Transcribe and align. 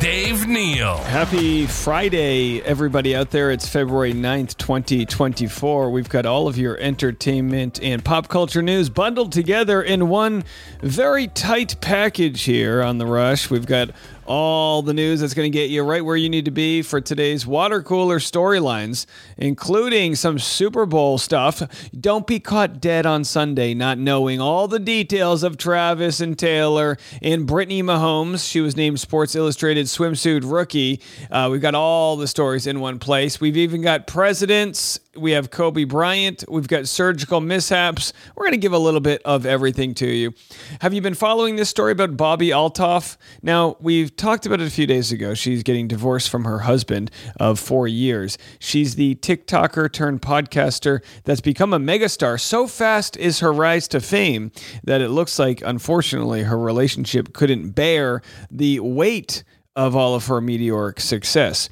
Dave 0.00 0.46
Neal. 0.46 0.98
Happy 0.98 1.66
Friday, 1.66 2.60
everybody 2.62 3.16
out 3.16 3.30
there. 3.30 3.50
It's 3.50 3.66
February 3.66 4.12
9th, 4.12 4.56
2024. 4.56 5.90
We've 5.90 6.08
got 6.08 6.26
all 6.26 6.48
of 6.48 6.58
your 6.58 6.76
entertainment 6.78 7.80
and 7.82 8.04
pop 8.04 8.28
culture 8.28 8.62
news 8.62 8.90
bundled 8.90 9.32
together 9.32 9.82
in 9.82 10.08
one 10.08 10.44
very 10.82 11.28
tight 11.28 11.80
package 11.80 12.42
here 12.42 12.82
on 12.82 12.98
The 12.98 13.06
Rush. 13.06 13.48
We've 13.48 13.66
got 13.66 13.90
all 14.26 14.82
the 14.82 14.92
news 14.92 15.20
that's 15.20 15.34
going 15.34 15.50
to 15.50 15.56
get 15.56 15.70
you 15.70 15.82
right 15.82 16.04
where 16.04 16.16
you 16.16 16.28
need 16.28 16.44
to 16.44 16.50
be 16.50 16.82
for 16.82 17.00
today's 17.00 17.46
water 17.46 17.82
cooler 17.82 18.18
storylines, 18.18 19.06
including 19.36 20.14
some 20.14 20.38
Super 20.38 20.86
Bowl 20.86 21.18
stuff. 21.18 21.62
Don't 21.98 22.26
be 22.26 22.40
caught 22.40 22.80
dead 22.80 23.06
on 23.06 23.24
Sunday 23.24 23.74
not 23.74 23.98
knowing 23.98 24.40
all 24.40 24.68
the 24.68 24.78
details 24.78 25.42
of 25.42 25.56
Travis 25.56 26.20
and 26.20 26.38
Taylor 26.38 26.96
and 27.22 27.46
Brittany 27.46 27.82
Mahomes. 27.82 28.48
She 28.48 28.60
was 28.60 28.76
named 28.76 29.00
Sports 29.00 29.34
Illustrated 29.34 29.86
swimsuit 29.86 30.42
rookie. 30.44 31.00
Uh, 31.30 31.48
we've 31.50 31.62
got 31.62 31.74
all 31.74 32.16
the 32.16 32.26
stories 32.26 32.66
in 32.66 32.80
one 32.80 32.98
place. 32.98 33.40
We've 33.40 33.56
even 33.56 33.82
got 33.82 34.06
presidents. 34.06 35.00
We 35.16 35.32
have 35.32 35.50
Kobe 35.50 35.84
Bryant. 35.84 36.44
We've 36.48 36.68
got 36.68 36.88
surgical 36.88 37.40
mishaps. 37.40 38.12
We're 38.34 38.44
going 38.44 38.52
to 38.52 38.58
give 38.58 38.72
a 38.72 38.78
little 38.78 39.00
bit 39.00 39.22
of 39.24 39.46
everything 39.46 39.94
to 39.94 40.06
you. 40.06 40.34
Have 40.80 40.94
you 40.94 41.00
been 41.00 41.14
following 41.14 41.56
this 41.56 41.68
story 41.68 41.92
about 41.92 42.16
Bobbi 42.16 42.48
Althoff? 42.48 43.16
Now, 43.42 43.76
we've 43.80 44.14
talked 44.14 44.46
about 44.46 44.60
it 44.60 44.66
a 44.66 44.70
few 44.70 44.86
days 44.86 45.12
ago. 45.12 45.34
She's 45.34 45.62
getting 45.62 45.88
divorced 45.88 46.28
from 46.28 46.44
her 46.44 46.60
husband 46.60 47.10
of 47.40 47.58
four 47.58 47.88
years. 47.88 48.38
She's 48.58 48.96
the 48.96 49.14
TikToker 49.16 49.92
turned 49.92 50.22
podcaster 50.22 51.02
that's 51.24 51.40
become 51.40 51.72
a 51.72 51.78
megastar. 51.78 52.40
So 52.40 52.66
fast 52.66 53.16
is 53.16 53.40
her 53.40 53.52
rise 53.52 53.88
to 53.88 54.00
fame 54.00 54.52
that 54.84 55.00
it 55.00 55.08
looks 55.08 55.38
like, 55.38 55.62
unfortunately, 55.64 56.42
her 56.42 56.58
relationship 56.58 57.32
couldn't 57.32 57.70
bear 57.70 58.22
the 58.50 58.80
weight 58.80 59.44
of 59.76 59.94
all 59.94 60.14
of 60.14 60.26
her 60.26 60.40
meteoric 60.40 61.00
success. 61.00 61.68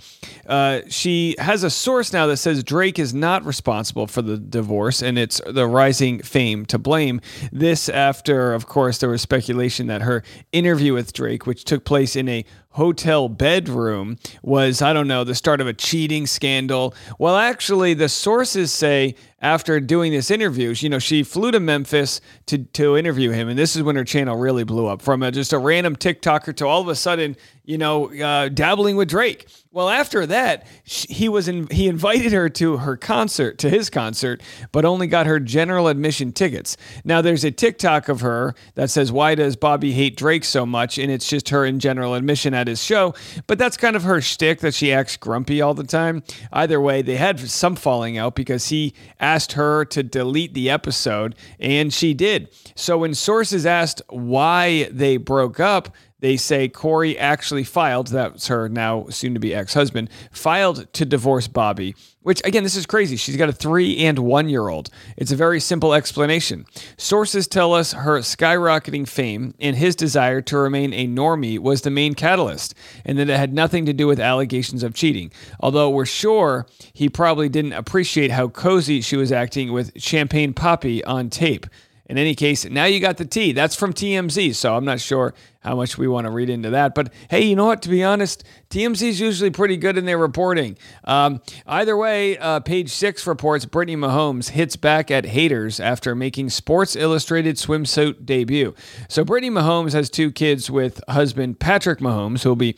Uh, 0.47 0.83
she 0.89 1.35
has 1.39 1.65
a 1.65 1.71
source 1.71 2.13
now 2.13 2.27
that 2.27 2.37
says 2.37 2.63
Drake 2.63 2.99
is 2.99 3.15
not 3.15 3.45
responsible 3.47 4.07
for 4.07 4.21
the 4.21 4.37
divorce 4.37 5.03
and 5.03 5.19
it's 5.19 5.41
the 5.47 5.67
rising 5.67 6.21
fame 6.21 6.67
to 6.67 6.79
blame. 6.79 7.23
This 7.51 7.89
after, 7.89 8.53
of 8.53 8.67
course, 8.67 8.99
there 8.99 9.09
was 9.09 9.23
speculation 9.23 9.87
that 9.87 10.03
her 10.03 10.23
interview 10.53 10.93
with 10.93 11.15
Drake, 11.15 11.47
which 11.47 11.65
took 11.65 11.85
place 11.85 12.15
in 12.15 12.29
a 12.29 12.45
hotel 12.75 13.29
bedroom 13.29 14.19
was, 14.43 14.83
I 14.83 14.93
don't 14.93 15.09
know, 15.09 15.25
the 15.25 15.35
start 15.35 15.61
of 15.61 15.67
a 15.67 15.73
cheating 15.73 16.27
scandal. 16.27 16.95
Well, 17.19 17.37
actually, 17.37 17.95
the 17.95 18.09
sources 18.09 18.73
say 18.73 19.15
after 19.41 19.79
doing 19.79 20.11
this 20.11 20.31
interview, 20.31 20.75
you 20.77 20.89
know, 20.89 20.99
she 20.99 21.23
flew 21.23 21.51
to 21.53 21.61
Memphis 21.61 22.21
to, 22.47 22.59
to 22.59 22.97
interview 22.97 23.31
him. 23.31 23.49
And 23.49 23.59
this 23.59 23.77
is 23.77 23.83
when 23.83 23.95
her 23.97 24.05
channel 24.05 24.37
really 24.37 24.65
blew 24.65 24.87
up 24.87 25.03
from 25.03 25.23
a, 25.23 25.31
just 25.31 25.53
a 25.53 25.59
random 25.59 25.95
TikToker 25.97 26.57
to 26.57 26.67
all 26.67 26.81
of 26.81 26.89
a 26.89 26.95
sudden, 26.95 27.37
you 27.65 27.79
know, 27.79 28.13
uh, 28.21 28.49
dabbling 28.49 28.97
with 28.97 29.09
Drake. 29.09 29.47
Well, 29.75 29.91
after 29.91 30.25
that, 30.27 30.69
he 30.85 31.29
was 31.29 31.49
in, 31.49 31.67
he 31.67 31.89
invited 31.89 32.31
her 32.31 32.49
to 32.49 32.77
her 32.77 32.97
concert, 32.97 33.59
to 33.59 33.69
his 33.69 33.91
concert, 33.91 34.41
but 34.71 34.85
only 34.85 35.09
got 35.09 35.27
her 35.27 35.41
general 35.41 35.89
admission 35.89 36.31
tickets. 36.31 36.77
Now, 37.05 37.21
there's 37.21 37.43
a 37.43 37.51
TikTok 37.51 38.09
of 38.09 38.21
her 38.21 38.55
that 38.77 38.89
says, 38.89 39.11
"Why 39.11 39.35
does 39.35 39.57
Bobbi 39.57 39.93
hate 39.93 40.17
Drake 40.17 40.45
so 40.45 40.65
much?" 40.65 40.97
And 40.97 41.11
it's 41.11 41.29
just 41.29 41.49
her 41.49 41.65
in 41.65 41.81
general 41.81 42.15
admission 42.15 42.55
at 42.55 42.69
his 42.69 42.85
show. 42.85 43.17
But 43.49 43.59
that's 43.59 43.77
kind 43.77 43.97
of 43.97 44.05
her 44.05 44.21
shtick 44.21 44.61
that 44.61 44.75
she 44.75 44.93
acts 44.93 45.17
grumpy 45.17 45.61
all 45.61 45.75
the 45.75 45.83
time. 45.83 46.23
Either 46.53 46.81
way, 46.81 47.03
they 47.03 47.17
had 47.17 47.41
some 47.41 47.75
falling 47.75 48.17
out 48.17 48.37
because 48.37 48.69
he 48.69 48.95
asked 49.19 49.55
her 49.55 49.85
to 49.87 50.05
delete 50.05 50.55
the 50.55 50.71
episode, 50.71 51.35
and 51.59 51.93
she 51.93 52.15
did. 52.15 52.49
So 52.77 52.99
when 52.99 53.13
sources 53.13 53.67
asked 53.67 54.03
why 54.09 54.89
they 54.93 55.17
broke 55.17 55.59
up, 55.59 55.89
they 56.25 56.39
say 56.39 56.69
Cory 56.69 57.19
actually 57.19 57.65
filed, 57.65 58.07
that's 58.07 58.47
her 58.47 58.67
now 58.67 59.05
soon 59.11 59.35
to 59.35 59.41
be 59.41 59.55
ex 59.55 59.75
husband, 59.75 60.09
filed 60.33 60.91
to 60.95 61.05
divorce 61.05 61.49
Bobbi, 61.49 61.95
which 62.23 62.41
again, 62.47 62.63
this 62.63 62.77
is 62.77 62.87
crazy. 62.87 63.17
She's 63.17 63.37
got 63.37 63.51
a 63.51 63.53
three 63.53 63.99
and 63.99 64.19
one 64.21 64.49
year 64.49 64.69
old. 64.69 64.89
It's 65.19 65.33
a 65.33 65.37
very 65.37 65.61
simple 65.61 65.93
explanation. 65.93 66.65
Sources 66.97 67.47
tell 67.47 67.75
us 67.75 67.93
her 67.93 68.21
skyrocketing 68.21 69.07
fame 69.07 69.53
and 69.61 69.77
his 69.77 69.95
desire 69.95 70.41
to 70.41 70.57
remain 70.57 70.95
a 70.95 71.07
normie 71.07 71.59
was 71.59 71.83
the 71.83 71.91
main 71.91 72.15
catalyst, 72.15 72.75
and 73.05 73.19
that 73.19 73.29
it 73.29 73.39
had 73.39 73.53
nothing 73.53 73.85
to 73.85 73.93
do 73.93 74.07
with 74.07 74.19
allegations 74.19 74.83
of 74.83 74.95
cheating. 74.95 75.31
Although 75.61 75.91
we're 75.91 76.07
sure 76.07 76.67
he 76.95 77.11
probably 77.11 77.51
didn't 77.51 77.75
appreciate 77.75 78.31
how 78.31 78.49
cozy 78.49 79.03
she 79.03 79.19
was 79.19 79.31
acting 79.31 79.75
with 79.75 79.93
Champagne 80.01 80.55
Papi 80.55 81.03
on 81.07 81.29
tape. 81.29 81.67
In 82.07 82.19
any 82.19 82.35
case, 82.35 82.67
now 82.67 82.85
you 82.85 83.01
got 83.01 83.17
the 83.17 83.25
T. 83.25 83.53
That's 83.53 83.75
from 83.75 83.95
TMZ, 83.95 84.55
so 84.55 84.77
I'm 84.77 84.85
not 84.85 85.01
sure 85.01 85.33
how 85.65 85.75
much 85.75 85.97
we 85.97 86.07
want 86.07 86.27
to 86.27 86.31
read 86.31 86.51
into 86.51 86.71
that. 86.71 86.95
But 86.95 87.13
hey, 87.31 87.43
you 87.43 87.57
know 87.57 87.67
what? 87.67 87.83
To 87.83 87.89
be 87.89 88.05
honest, 88.05 88.45
TMZ 88.71 89.03
is 89.03 89.21
usually 89.21 89.51
pretty 89.51 89.77
good 89.77 89.97
in 89.97 90.05
their 90.05 90.19
reporting. 90.19 90.77
Um, 91.05 91.41
either 91.67 91.97
way, 91.97 92.37
uh, 92.39 92.61
page 92.61 92.91
six 92.91 93.27
reports 93.27 93.65
Brittany 93.65 93.97
Mahomes 93.97 94.51
hits 94.51 94.77
back 94.77 95.11
at 95.11 95.25
haters 95.27 95.81
after 95.81 96.15
making 96.15 96.51
Sports 96.51 96.95
Illustrated 96.97 97.57
swimsuit 97.57 98.27
debut. 98.27 98.75
So 99.09 99.25
Brittany 99.25 99.51
Mahomes 99.51 99.93
has 99.93 100.11
two 100.11 100.31
kids 100.31 100.71
with 100.71 101.01
husband 101.09 101.61
Patrick 101.61 102.01
Mahomes, 102.01 102.43
who 102.43 102.51
will 102.51 102.57
be 102.57 102.77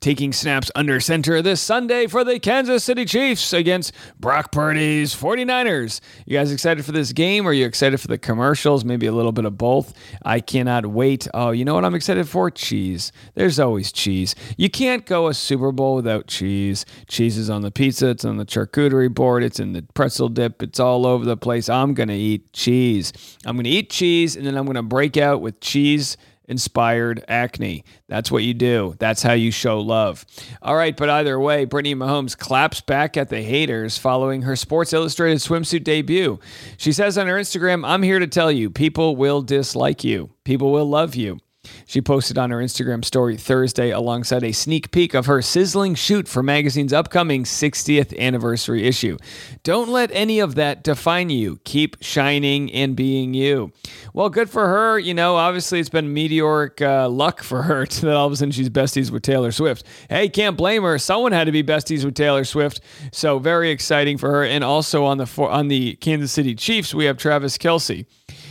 taking 0.00 0.32
snaps 0.32 0.70
under 0.74 1.00
center 1.00 1.42
this 1.42 1.60
Sunday 1.60 2.06
for 2.06 2.22
the 2.24 2.38
Kansas 2.38 2.84
City 2.84 3.04
Chiefs 3.04 3.52
against 3.52 3.92
Brock 4.20 4.52
Purdy's 4.52 5.14
49ers. 5.14 6.00
You 6.26 6.36
guys 6.38 6.52
excited 6.52 6.84
for 6.84 6.92
this 6.92 7.12
game? 7.12 7.46
Are 7.48 7.52
you 7.52 7.66
excited 7.66 8.00
for 8.00 8.08
the 8.08 8.18
commercials? 8.18 8.84
Maybe 8.84 9.06
a 9.06 9.12
little 9.12 9.32
bit 9.32 9.44
of 9.44 9.58
both. 9.58 9.92
I 10.22 10.40
cannot 10.40 10.86
wait. 10.86 11.26
Oh, 11.34 11.50
you 11.50 11.64
know 11.64 11.74
what 11.74 11.84
I'm 11.84 11.94
excited 11.94 12.27
for? 12.28 12.50
Cheese. 12.50 13.12
There's 13.34 13.58
always 13.58 13.90
cheese. 13.90 14.34
You 14.56 14.70
can't 14.70 15.06
go 15.06 15.28
a 15.28 15.34
Super 15.34 15.72
Bowl 15.72 15.94
without 15.96 16.26
cheese. 16.26 16.84
Cheese 17.08 17.36
is 17.36 17.50
on 17.50 17.62
the 17.62 17.70
pizza, 17.70 18.08
it's 18.08 18.24
on 18.24 18.36
the 18.36 18.46
charcuterie 18.46 19.12
board, 19.12 19.42
it's 19.42 19.58
in 19.58 19.72
the 19.72 19.82
pretzel 19.94 20.28
dip, 20.28 20.62
it's 20.62 20.78
all 20.80 21.06
over 21.06 21.24
the 21.24 21.36
place. 21.36 21.68
I'm 21.68 21.94
going 21.94 22.08
to 22.08 22.14
eat 22.14 22.52
cheese. 22.52 23.12
I'm 23.44 23.56
going 23.56 23.64
to 23.64 23.70
eat 23.70 23.90
cheese 23.90 24.36
and 24.36 24.46
then 24.46 24.56
I'm 24.56 24.64
going 24.64 24.76
to 24.76 24.82
break 24.82 25.16
out 25.16 25.40
with 25.40 25.60
cheese 25.60 26.16
inspired 26.48 27.24
acne. 27.28 27.84
That's 28.08 28.30
what 28.30 28.42
you 28.42 28.54
do. 28.54 28.96
That's 28.98 29.22
how 29.22 29.34
you 29.34 29.52
show 29.52 29.80
love. 29.80 30.24
All 30.62 30.74
right, 30.74 30.96
but 30.96 31.10
either 31.10 31.38
way, 31.38 31.66
Brittany 31.66 31.94
Mahomes 31.94 32.36
claps 32.36 32.80
back 32.80 33.16
at 33.16 33.28
the 33.28 33.42
haters 33.42 33.98
following 33.98 34.42
her 34.42 34.56
Sports 34.56 34.92
Illustrated 34.92 35.38
swimsuit 35.38 35.84
debut. 35.84 36.40
She 36.78 36.92
says 36.92 37.18
on 37.18 37.26
her 37.26 37.36
Instagram, 37.36 37.86
I'm 37.86 38.02
here 38.02 38.18
to 38.18 38.26
tell 38.26 38.50
you, 38.50 38.70
people 38.70 39.14
will 39.14 39.42
dislike 39.42 40.02
you, 40.02 40.30
people 40.44 40.72
will 40.72 40.88
love 40.88 41.14
you. 41.14 41.38
She 41.86 42.00
posted 42.00 42.36
on 42.36 42.50
her 42.50 42.58
Instagram 42.58 43.04
story 43.04 43.36
Thursday 43.36 43.90
alongside 43.90 44.44
a 44.44 44.52
sneak 44.52 44.90
peek 44.90 45.14
of 45.14 45.26
her 45.26 45.40
sizzling 45.40 45.94
shoot 45.94 46.28
for 46.28 46.42
magazine's 46.42 46.92
upcoming 46.92 47.44
60th 47.44 48.18
anniversary 48.18 48.86
issue. 48.86 49.16
Don't 49.62 49.88
let 49.88 50.10
any 50.12 50.38
of 50.38 50.54
that 50.56 50.84
define 50.84 51.30
you. 51.30 51.60
Keep 51.64 52.02
shining 52.02 52.72
and 52.72 52.94
being 52.94 53.34
you. 53.34 53.72
Well, 54.12 54.28
good 54.28 54.50
for 54.50 54.66
her. 54.66 54.98
You 54.98 55.14
know, 55.14 55.36
obviously 55.36 55.80
it's 55.80 55.88
been 55.88 56.12
meteoric 56.12 56.82
uh, 56.82 57.08
luck 57.08 57.42
for 57.42 57.62
her 57.62 57.86
that 58.02 58.14
all 58.14 58.26
of 58.26 58.32
a 58.32 58.36
sudden 58.36 58.52
she's 58.52 58.70
besties 58.70 59.10
with 59.10 59.22
Taylor 59.22 59.52
Swift. 59.52 59.84
Hey, 60.08 60.28
can't 60.28 60.56
blame 60.56 60.82
her. 60.82 60.98
Someone 60.98 61.32
had 61.32 61.44
to 61.44 61.52
be 61.52 61.62
besties 61.62 62.04
with 62.04 62.14
Taylor 62.14 62.44
Swift. 62.44 62.80
So 63.12 63.38
very 63.38 63.70
exciting 63.70 64.18
for 64.18 64.30
her. 64.30 64.44
And 64.44 64.62
also 64.62 65.04
on 65.04 65.18
the 65.18 65.28
on 65.38 65.68
the 65.68 65.96
Kansas 65.96 66.32
City 66.32 66.54
Chiefs, 66.54 66.94
we 66.94 67.06
have 67.06 67.16
Travis 67.16 67.56
Kelce. 67.56 68.06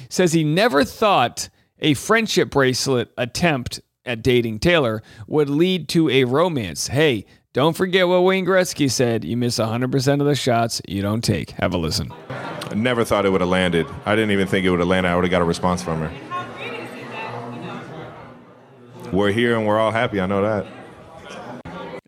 Says 0.09 0.33
he 0.33 0.44
never 0.44 0.83
thought 0.83 1.50
a 1.79 1.93
friendship 1.93 2.50
bracelet 2.50 3.12
attempt 3.18 3.81
at 4.06 4.21
dating 4.21 4.59
Taylor 4.59 5.03
would 5.27 5.50
lead 5.50 5.89
to 5.89 6.09
a 6.09 6.24
romance. 6.24 6.88
Hey, 6.88 7.25
don't 7.53 7.75
forget 7.75 8.07
what 8.07 8.21
Wayne 8.21 8.45
Gretzky 8.45 8.89
said. 8.89 9.24
You 9.25 9.35
miss 9.38 9.59
100% 9.59 10.19
of 10.19 10.25
the 10.27 10.35
shots 10.35 10.81
you 10.88 11.01
don't 11.01 11.24
take. 11.24 11.51
Have 11.51 11.74
a 11.74 11.77
listen. 11.77 12.13
I 12.29 12.74
never 12.75 13.03
thought 13.03 13.25
it 13.25 13.29
would 13.29 13.41
have 13.41 13.50
landed. 13.50 13.88
I 14.06 14.15
didn't 14.15 14.31
even 14.31 14.47
think 14.47 14.65
it 14.65 14.69
would 14.69 14.79
have 14.79 14.88
landed. 14.88 15.09
I 15.09 15.15
would 15.15 15.24
have 15.24 15.31
got 15.31 15.41
a 15.41 15.45
response 15.45 15.81
from 15.81 16.01
her. 16.01 16.12
We're 19.12 19.31
here 19.31 19.57
and 19.57 19.65
we're 19.65 19.80
all 19.80 19.91
happy. 19.91 20.19
I 20.19 20.25
know 20.25 20.41
that. 20.41 20.68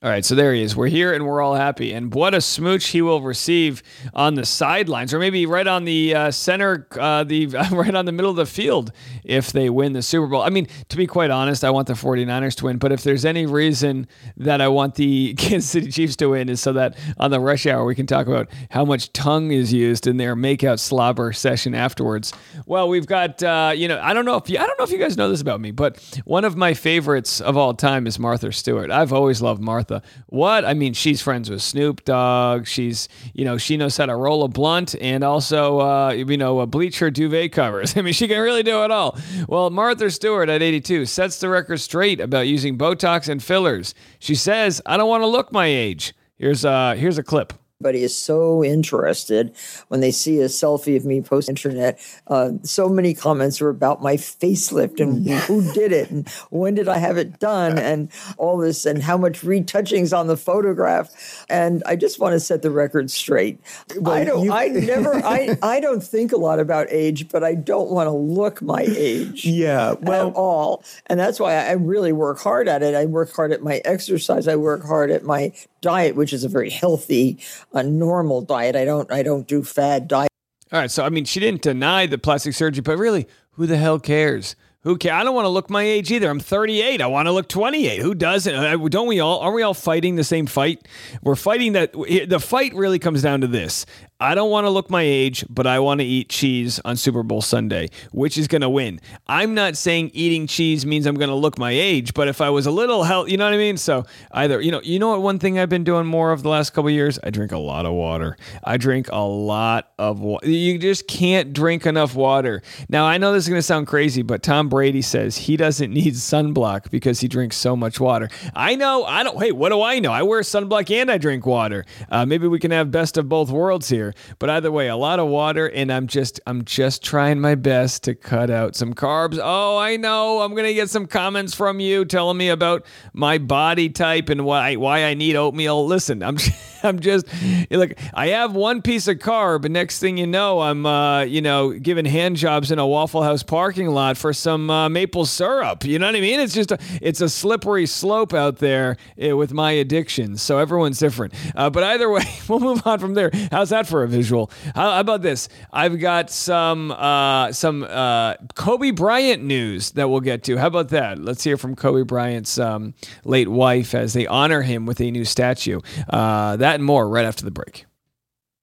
All 0.01 0.10
right, 0.10 0.24
so 0.24 0.34
there 0.34 0.54
he 0.54 0.63
is. 0.63 0.78
We're 0.78 0.88
here 0.88 1.12
and 1.12 1.28
we're 1.28 1.42
all 1.42 1.56
happy. 1.56 1.92
And 1.92 2.13
what 2.13 2.34
a 2.34 2.40
smooch 2.40 2.88
he 2.88 3.01
will 3.01 3.22
receive 3.22 3.84
on 4.13 4.36
the 4.36 4.46
sidelines, 4.46 5.13
or 5.13 5.19
maybe 5.19 5.46
right 5.46 5.68
on 5.68 5.84
the 5.84 6.16
uh, 6.16 6.31
center, 6.31 6.88
uh, 6.98 7.25
the 7.25 7.48
right 7.72 7.94
on 7.94 8.06
the 8.06 8.13
middle 8.13 8.31
of 8.31 8.38
the 8.38 8.46
field 8.46 8.94
if 9.25 9.51
they 9.51 9.69
win 9.69 9.92
the 9.92 10.01
Super 10.01 10.28
Bowl. 10.28 10.42
I 10.42 10.51
mean, 10.51 10.68
to 10.88 10.96
be 10.96 11.06
quite 11.06 11.31
honest, 11.31 11.66
I 11.66 11.72
want 11.72 11.88
the 11.88 11.96
49ers 11.96 12.56
to 12.56 12.66
win, 12.66 12.78
but 12.78 12.94
if 12.94 13.04
there's 13.04 13.25
any 13.25 13.46
reason 13.46 14.07
that 14.38 14.62
I 14.62 14.69
want 14.69 14.96
the 14.96 15.34
Kansas 15.38 15.69
City 15.69 15.92
Chiefs 15.92 16.16
to 16.18 16.28
win 16.28 16.48
is 16.48 16.62
so 16.62 16.72
that 16.72 16.98
on 17.18 17.30
the 17.30 17.42
rush 17.42 17.66
hour 17.66 17.84
we 17.84 17.94
can 17.94 18.07
talk 18.07 18.28
about 18.28 18.50
how 18.69 18.86
much 18.86 19.12
tongue 19.12 19.51
is 19.51 19.74
used 19.74 20.07
in 20.07 20.16
their 20.16 20.34
makeout 20.34 20.80
slobber 20.80 21.34
session 21.34 21.75
afterwards. 21.75 22.31
Well, 22.66 22.88
we've 22.88 23.06
got 23.06 23.44
uh, 23.44 23.74
you 23.75 23.90
know, 23.90 24.00
I 24.01 24.13
don't 24.13 24.24
know 24.24 24.38
if 24.38 24.50
you, 24.50 24.60
I 24.60 24.66
don't 24.66 24.80
know 24.80 24.86
if 24.86 24.92
you 24.92 24.98
guys 24.98 25.18
know 25.18 25.30
this 25.30 25.42
about 25.42 25.60
me, 25.60 25.72
but 25.72 26.01
one 26.24 26.46
of 26.46 26.56
my 26.56 26.74
favorites 26.74 27.42
of 27.42 27.57
all 27.57 27.74
time 27.74 28.07
is 28.07 28.18
Martha 28.18 28.54
Stewart. 28.54 28.92
I've 28.92 29.12
always 29.12 29.42
loved 29.42 29.62
Martha. 29.62 29.88
Martha. 29.89 30.07
What? 30.27 30.65
I 30.65 30.74
mean, 30.74 30.94
she's 30.94 31.21
friends 31.21 31.50
with 31.50 31.62
Snoop 31.62 32.06
Dogg. 32.06 32.68
She's, 32.68 33.09
you 33.33 33.45
know, 33.45 33.57
she 33.57 33.77
knows 33.77 33.97
how 33.97 34.06
to 34.06 34.15
roll 34.15 34.44
a 34.44 34.47
blunt 34.47 34.95
and 35.00 35.24
also, 35.24 35.80
uh, 35.80 36.12
you 36.12 36.38
know, 36.38 36.65
bleach 36.65 37.00
her 37.00 37.12
duvet 37.12 37.51
covers. 37.51 37.97
I 37.97 38.01
mean, 38.01 38.13
she 38.13 38.27
can 38.27 38.39
really 38.39 38.63
do 38.63 38.83
it 38.83 38.91
all. 38.91 39.18
Well, 39.47 39.69
Martha 39.69 40.09
Stewart 40.12 40.50
at 40.50 40.62
82 40.62 41.06
sets 41.06 41.39
the 41.39 41.50
record 41.50 41.80
straight 41.80 42.19
about 42.19 42.47
using 42.47 42.77
Botox 42.77 43.30
and 43.30 43.41
fillers. 43.41 43.94
She 44.19 44.36
says, 44.36 44.81
I 44.86 44.97
don't 44.97 45.09
want 45.09 45.24
to 45.24 45.27
look 45.27 45.51
my 45.51 45.65
age. 45.65 46.13
Here's, 46.38 46.63
uh, 46.63 46.95
here's 46.97 47.18
a 47.18 47.24
clip. 47.24 47.53
Everybody 47.81 48.04
is 48.04 48.14
so 48.14 48.62
interested 48.62 49.56
when 49.88 50.02
they 50.02 50.12
see 50.12 50.42
a 50.42 50.48
selfie 50.48 50.98
of 50.98 51.06
me 51.06 51.22
post 51.22 51.48
internet. 51.48 51.98
Uh, 52.28 52.52
so 52.62 52.90
many 52.90 53.14
comments 53.14 53.62
are 53.62 53.70
about 53.70 54.02
my 54.02 54.18
facelift 54.18 55.00
and 55.00 55.26
who 55.26 55.62
did 55.72 55.94
it 55.94 56.12
and 56.12 56.28
when 56.50 56.76
did 56.76 56.90
I 56.90 56.98
have 56.98 57.16
it 57.16 57.40
done 57.40 57.78
and 57.78 58.12
all 58.36 58.58
this 58.58 58.86
and 58.86 59.02
how 59.02 59.16
much 59.16 59.46
retouching's 59.46 60.12
on 60.12 60.28
the 60.28 60.36
photograph. 60.36 61.46
And 61.50 61.81
I 61.86 61.96
just 61.96 62.20
want 62.20 62.34
to 62.34 62.42
set 62.42 62.64
the 62.64 62.70
record 62.70 63.10
straight. 63.12 63.62
Well, 63.96 64.14
I 64.14 64.25
don't. 64.25 64.44
You, 64.44 64.52
I 64.52 64.68
never. 64.68 65.16
I 65.16 65.58
I 65.62 65.80
don't 65.80 66.04
think 66.04 66.34
a 66.34 66.38
lot 66.38 66.60
about 66.60 66.88
age, 66.90 67.30
but 67.30 67.46
I 67.46 67.56
don't 67.56 67.92
want 67.92 68.08
to 68.08 68.12
look 68.12 68.62
my 68.62 68.82
age. 68.90 69.46
Yeah, 69.46 69.94
well, 70.02 70.28
at 70.28 70.36
all. 70.36 70.84
And 71.06 71.18
that's 71.18 71.40
why 71.40 71.56
I 71.56 71.72
really 71.72 72.12
work 72.12 72.40
hard 72.40 72.68
at 72.68 72.84
it. 72.84 72.94
I 72.94 73.06
work 73.06 73.34
hard 73.34 73.54
at 73.54 73.64
my 73.64 73.82
exercise. 73.86 74.50
I 74.50 74.58
work 74.58 74.84
hard 74.84 75.12
at 75.12 75.24
my 75.24 75.54
diet, 75.82 76.16
which 76.16 76.34
is 76.34 76.44
a 76.44 76.50
very 76.50 76.70
healthy, 76.70 77.40
a 77.74 77.83
normal 77.83 78.42
diet. 78.42 78.75
I 78.75 78.86
don't 78.86 79.12
I 79.12 79.24
don't 79.24 79.48
do 79.48 79.63
fad 79.63 80.07
diet. 80.07 80.30
All 80.71 80.80
right, 80.80 80.92
so 80.92 81.04
I 81.04 81.10
mean, 81.10 81.25
she 81.25 81.39
didn't 81.39 81.62
deny 81.62 82.06
the 82.06 82.18
plastic 82.18 82.54
surgery, 82.54 82.81
but 82.81 82.98
really, 82.98 83.27
who 83.51 83.66
the 83.66 83.77
hell 83.77 84.00
cares? 84.00 84.56
Who 84.83 84.98
cares? 84.98 85.19
I 85.19 85.24
don't 85.24 85.36
want 85.36 85.45
to 85.45 85.50
look 85.50 85.69
my 85.69 85.83
age 85.83 86.12
either. 86.12 86.30
I'm 86.30 86.39
38. 86.39 87.01
I 87.01 87.07
want 87.07 87.25
to 87.25 87.31
look 87.31 87.50
28. 87.50 88.01
Who 88.01 88.16
doesn't? 88.16 88.54
Uh, 88.54 88.77
don't 88.88 89.07
we 89.07 89.19
all? 89.19 89.39
Are 89.39 89.51
we 89.51 89.62
all 89.62 89.74
fighting 89.74 90.16
the 90.16 90.24
same 90.24 90.45
fight? 90.45 90.88
We're 91.21 91.36
fighting 91.36 91.74
that. 91.74 91.92
The 91.94 92.39
fight 92.39 92.74
really 92.74 93.00
comes 93.00 93.21
down 93.21 93.42
to 93.42 93.48
this. 93.48 93.86
I 94.21 94.36
don't 94.36 94.50
want 94.51 94.66
to 94.66 94.69
look 94.69 94.89
my 94.89 95.01
age, 95.01 95.45
but 95.50 95.66
I 95.66 95.80
want 95.80 96.01
to 96.01 96.06
eat 96.06 96.27
cheese 96.27 96.81
on 96.83 96.98
Super 96.98 97.24
Bowl 97.24 97.42
Sunday. 97.42 97.88
Which 98.12 98.38
is 98.38 98.50
going 98.50 98.63
to 98.63 98.69
win? 98.69 99.00
I'm 99.27 99.54
not 99.54 99.77
saying 99.77 100.12
eating 100.13 100.45
cheese 100.45 100.86
means 100.86 101.06
I'm 101.06 101.16
going 101.16 101.30
to 101.30 101.36
look 101.36 101.57
my 101.57 101.71
age, 101.71 102.13
but 102.13 102.27
if 102.27 102.42
I 102.42 102.50
was 102.50 102.66
a 102.66 102.71
little 102.71 103.04
healthy, 103.04 103.31
you 103.31 103.38
know 103.38 103.45
what 103.45 103.54
I 103.54 103.57
mean? 103.57 103.77
So 103.77 104.06
either, 104.31 104.60
you 104.60 104.71
know, 104.71 104.81
you 104.83 105.00
know 105.00 105.12
what 105.12 105.21
one 105.21 105.39
thing 105.39 105.57
I've 105.57 105.69
been 105.69 105.86
doing 105.86 106.06
more 106.06 106.33
of 106.33 106.44
the 106.44 106.50
last 106.50 106.71
couple 106.71 106.89
years? 106.92 107.18
I 107.24 107.30
drink 107.30 107.54
a 107.54 107.57
lot 107.57 107.86
of 107.86 107.94
water. 107.94 108.36
I 108.62 108.75
drink 108.75 109.07
a 109.10 109.21
lot 109.21 109.94
of 109.98 110.19
water. 110.19 110.50
You 110.50 110.77
just 110.77 111.07
can't 111.07 111.54
drink 111.54 111.86
enough 111.86 112.13
water. 112.13 112.62
Now, 112.89 113.06
I 113.06 113.19
know 113.19 113.31
this 113.31 113.45
is 113.45 113.50
going 113.50 113.60
to 113.60 113.63
sound 113.63 113.88
crazy, 113.88 114.22
but 114.22 114.44
Tom 114.44 114.68
Brady 114.68 115.01
says 115.01 115.38
he 115.38 115.56
doesn't 115.56 115.94
need 115.94 116.15
sunblock 116.15 116.92
because 116.92 117.22
he 117.22 117.30
drinks 117.30 117.56
so 117.56 117.74
much 117.74 118.01
water. 118.01 118.27
I 118.54 118.75
know, 118.75 119.06
I 119.06 119.24
don't, 119.24 119.42
hey, 119.42 119.54
what 119.54 119.69
do 119.69 119.81
I 119.81 120.00
know? 120.00 120.12
I 120.12 120.24
wear 120.24 120.42
sunblock 120.42 120.94
and 120.94 121.10
I 121.10 121.18
drink 121.18 121.45
water. 121.45 121.86
Uh, 122.10 122.25
maybe 122.25 122.48
we 122.48 122.60
can 122.60 122.72
have 122.72 122.92
best 122.92 123.18
of 123.18 123.30
both 123.30 123.50
worlds 123.50 123.88
here. 123.88 124.09
But 124.38 124.50
either 124.50 124.72
way, 124.72 124.88
a 124.88 124.96
lot 124.96 125.20
of 125.20 125.28
water, 125.28 125.70
and 125.70 125.92
I'm 125.92 126.08
just 126.08 126.40
I'm 126.46 126.64
just 126.66 127.04
trying 127.04 127.40
my 127.40 127.56
best 127.56 128.04
to 128.04 128.16
cut 128.16 128.50
out 128.50 128.76
some 128.76 128.94
carbs. 128.94 129.40
Oh, 129.42 129.78
I 129.78 129.98
know. 129.98 130.42
I'm 130.42 130.56
gonna 130.56 130.74
get 130.74 130.90
some 130.90 131.08
comments 131.08 131.54
from 131.54 131.80
you 131.80 132.06
telling 132.06 132.38
me 132.38 132.50
about 132.50 132.86
my 133.14 133.38
body 133.38 133.90
type 133.90 134.30
and 134.30 134.46
why 134.46 134.76
why 134.76 135.06
I 135.06 135.14
need 135.14 135.36
oatmeal. 135.36 135.86
Listen, 135.86 136.24
I'm 136.24 136.38
I'm 136.84 137.00
just 137.00 137.28
like 137.70 138.00
I 138.14 138.28
have 138.28 138.54
one 138.54 138.81
piece 138.81 139.08
of 139.08 139.18
carb, 139.18 139.64
but 139.64 139.72
next 139.72 140.00
thing 140.00 140.18
you 140.18 140.28
know, 140.28 140.62
I'm 140.62 140.86
uh, 140.86 141.22
you 141.24 141.42
know 141.42 141.72
giving 141.72 142.06
hand 142.06 142.38
jobs 142.38 142.72
in 142.72 142.80
a 142.80 142.88
Waffle 142.88 143.24
House 143.24 143.44
parking 143.44 143.88
lot 143.90 144.18
for 144.18 144.34
some 144.34 144.70
uh, 144.70 144.90
maple 144.90 145.26
syrup. 145.26 145.84
You 145.86 146.00
know 146.00 146.06
what 146.08 146.16
I 146.16 146.22
mean? 146.22 146.40
It's 146.40 146.54
just 146.54 146.72
a, 146.72 146.78
it's 147.02 147.22
a 147.22 147.30
slippery 147.30 147.86
slope 147.86 148.34
out 148.34 148.58
there 148.58 148.98
uh, 149.24 149.36
with 149.36 149.54
my 149.54 149.72
addictions. 149.72 150.42
So 150.42 150.58
everyone's 150.58 151.00
different. 151.00 151.34
Uh, 151.56 151.70
but 151.70 151.84
either 151.84 152.10
way, 152.10 152.24
we'll 152.48 152.60
move 152.60 152.86
on 152.86 153.00
from 153.00 153.14
there. 153.14 153.32
How's 153.52 153.70
that 153.70 153.88
for 153.88 154.04
a 154.04 154.08
visual. 154.08 154.52
How, 154.75 154.92
how 154.92 155.00
about 155.00 155.22
this? 155.22 155.50
I've 155.72 156.00
got 156.00 156.30
some 156.30 156.92
uh, 156.92 157.52
some 157.52 157.84
uh, 157.84 158.36
Kobe 158.56 158.92
Bryant 158.92 159.44
news 159.44 159.92
that 159.92 160.10
we'll 160.10 160.20
get 160.22 160.44
to. 160.44 160.58
How 160.58 160.68
about 160.68 160.90
that? 160.90 161.20
Let's 161.20 161.44
hear 161.44 161.58
from 161.58 161.75
Kobe 161.75 162.04
Bryant's 162.04 162.58
um, 162.58 162.94
late 163.24 163.48
wife 163.50 163.94
as 163.94 164.14
they 164.14 164.28
honor 164.28 164.62
him 164.62 164.86
with 164.86 165.02
a 165.02 165.12
new 165.12 165.25
statue. 165.25 165.80
Uh, 166.10 166.56
that 166.69 166.75
and 166.75 166.83
more 166.86 167.07
right 167.10 167.25
after 167.25 167.44
the 167.44 167.51
break. 167.51 167.86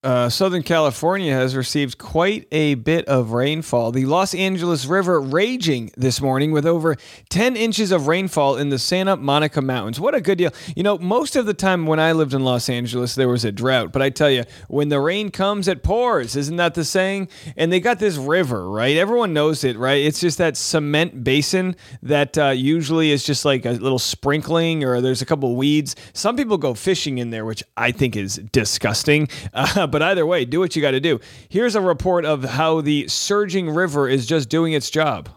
Uh, 0.06 0.29
Southern 0.29 0.62
California 0.62 1.32
has 1.32 1.56
received 1.56 1.99
quite 1.99 2.47
a 2.53 2.75
bit 2.75 3.05
of 3.06 3.32
rainfall. 3.32 3.91
The 3.91 4.06
Los 4.06 4.37
Angeles 4.37 4.87
River 4.87 5.20
raging 5.20 5.91
this 5.97 6.20
morning 6.20 6.53
with 6.53 6.64
over 6.64 6.94
10 7.29 7.56
inches 7.56 7.91
of 7.91 8.06
rainfall 8.06 8.55
in 8.56 8.69
the 8.69 8.79
Santa 8.79 9.17
Monica 9.17 9.61
Mountains. 9.61 9.99
What 9.99 10.14
a 10.14 10.20
good 10.20 10.38
deal. 10.38 10.53
You 10.76 10.85
know, 10.85 10.97
most 10.99 11.35
of 11.35 11.44
the 11.44 11.55
time 11.55 11.87
when 11.87 11.99
I 11.99 12.12
lived 12.12 12.35
in 12.35 12.44
Los 12.44 12.69
Angeles, 12.69 13.17
there 13.17 13.29
was 13.29 13.44
a 13.44 13.50
drought. 13.50 13.91
But 13.91 14.00
I 14.00 14.11
tell 14.11 14.31
you, 14.31 14.44
when 14.69 14.91
the 14.91 15.00
rain 15.00 15.32
comes, 15.32 15.67
it 15.67 15.82
pours. 15.82 16.37
Isn't 16.37 16.55
that 16.55 16.75
the 16.75 16.85
saying? 16.85 17.26
And 17.56 17.73
they 17.73 17.81
got 17.81 17.99
this 17.99 18.14
river, 18.14 18.70
right? 18.70 18.97
Everyone 18.97 19.32
knows 19.32 19.64
it, 19.64 19.76
right? 19.76 20.05
It's 20.05 20.20
just 20.20 20.38
that 20.38 20.56
cement 20.56 21.25
basin 21.25 21.75
that 22.05 22.38
uh, 22.38 22.50
usually 22.50 23.11
is 23.11 23.25
just 23.25 23.44
like 23.44 23.67
a 23.67 23.73
little 23.73 23.99
sprinkling 23.99 24.85
or 24.85 25.00
there's 25.00 25.20
a 25.20 25.26
couple 25.26 25.56
weeds. 25.56 25.97
Some 26.12 26.37
people 26.37 26.59
go 26.59 26.75
fishing 26.75 27.19
in 27.19 27.31
there, 27.31 27.44
which 27.44 27.64
I 27.76 27.91
think 27.91 28.14
is 28.14 28.37
disgusting. 28.52 29.29
Uh, 29.56 29.87
but 29.97 30.03
either 30.03 30.27
way, 30.27 30.45
do 30.45 30.61
what 30.61 30.77
you 30.77 30.83
got 30.83 30.91
to 30.91 31.01
do. 31.01 31.19
Here's 31.49 31.75
a 31.75 31.81
report 31.81 32.27
of 32.27 32.45
how 32.45 32.83
the 32.83 33.09
surging 33.09 33.71
river 33.71 34.11
is 34.11 34.27
just 34.27 34.51
doing 34.51 34.75
its 34.75 34.91
job. 34.91 35.31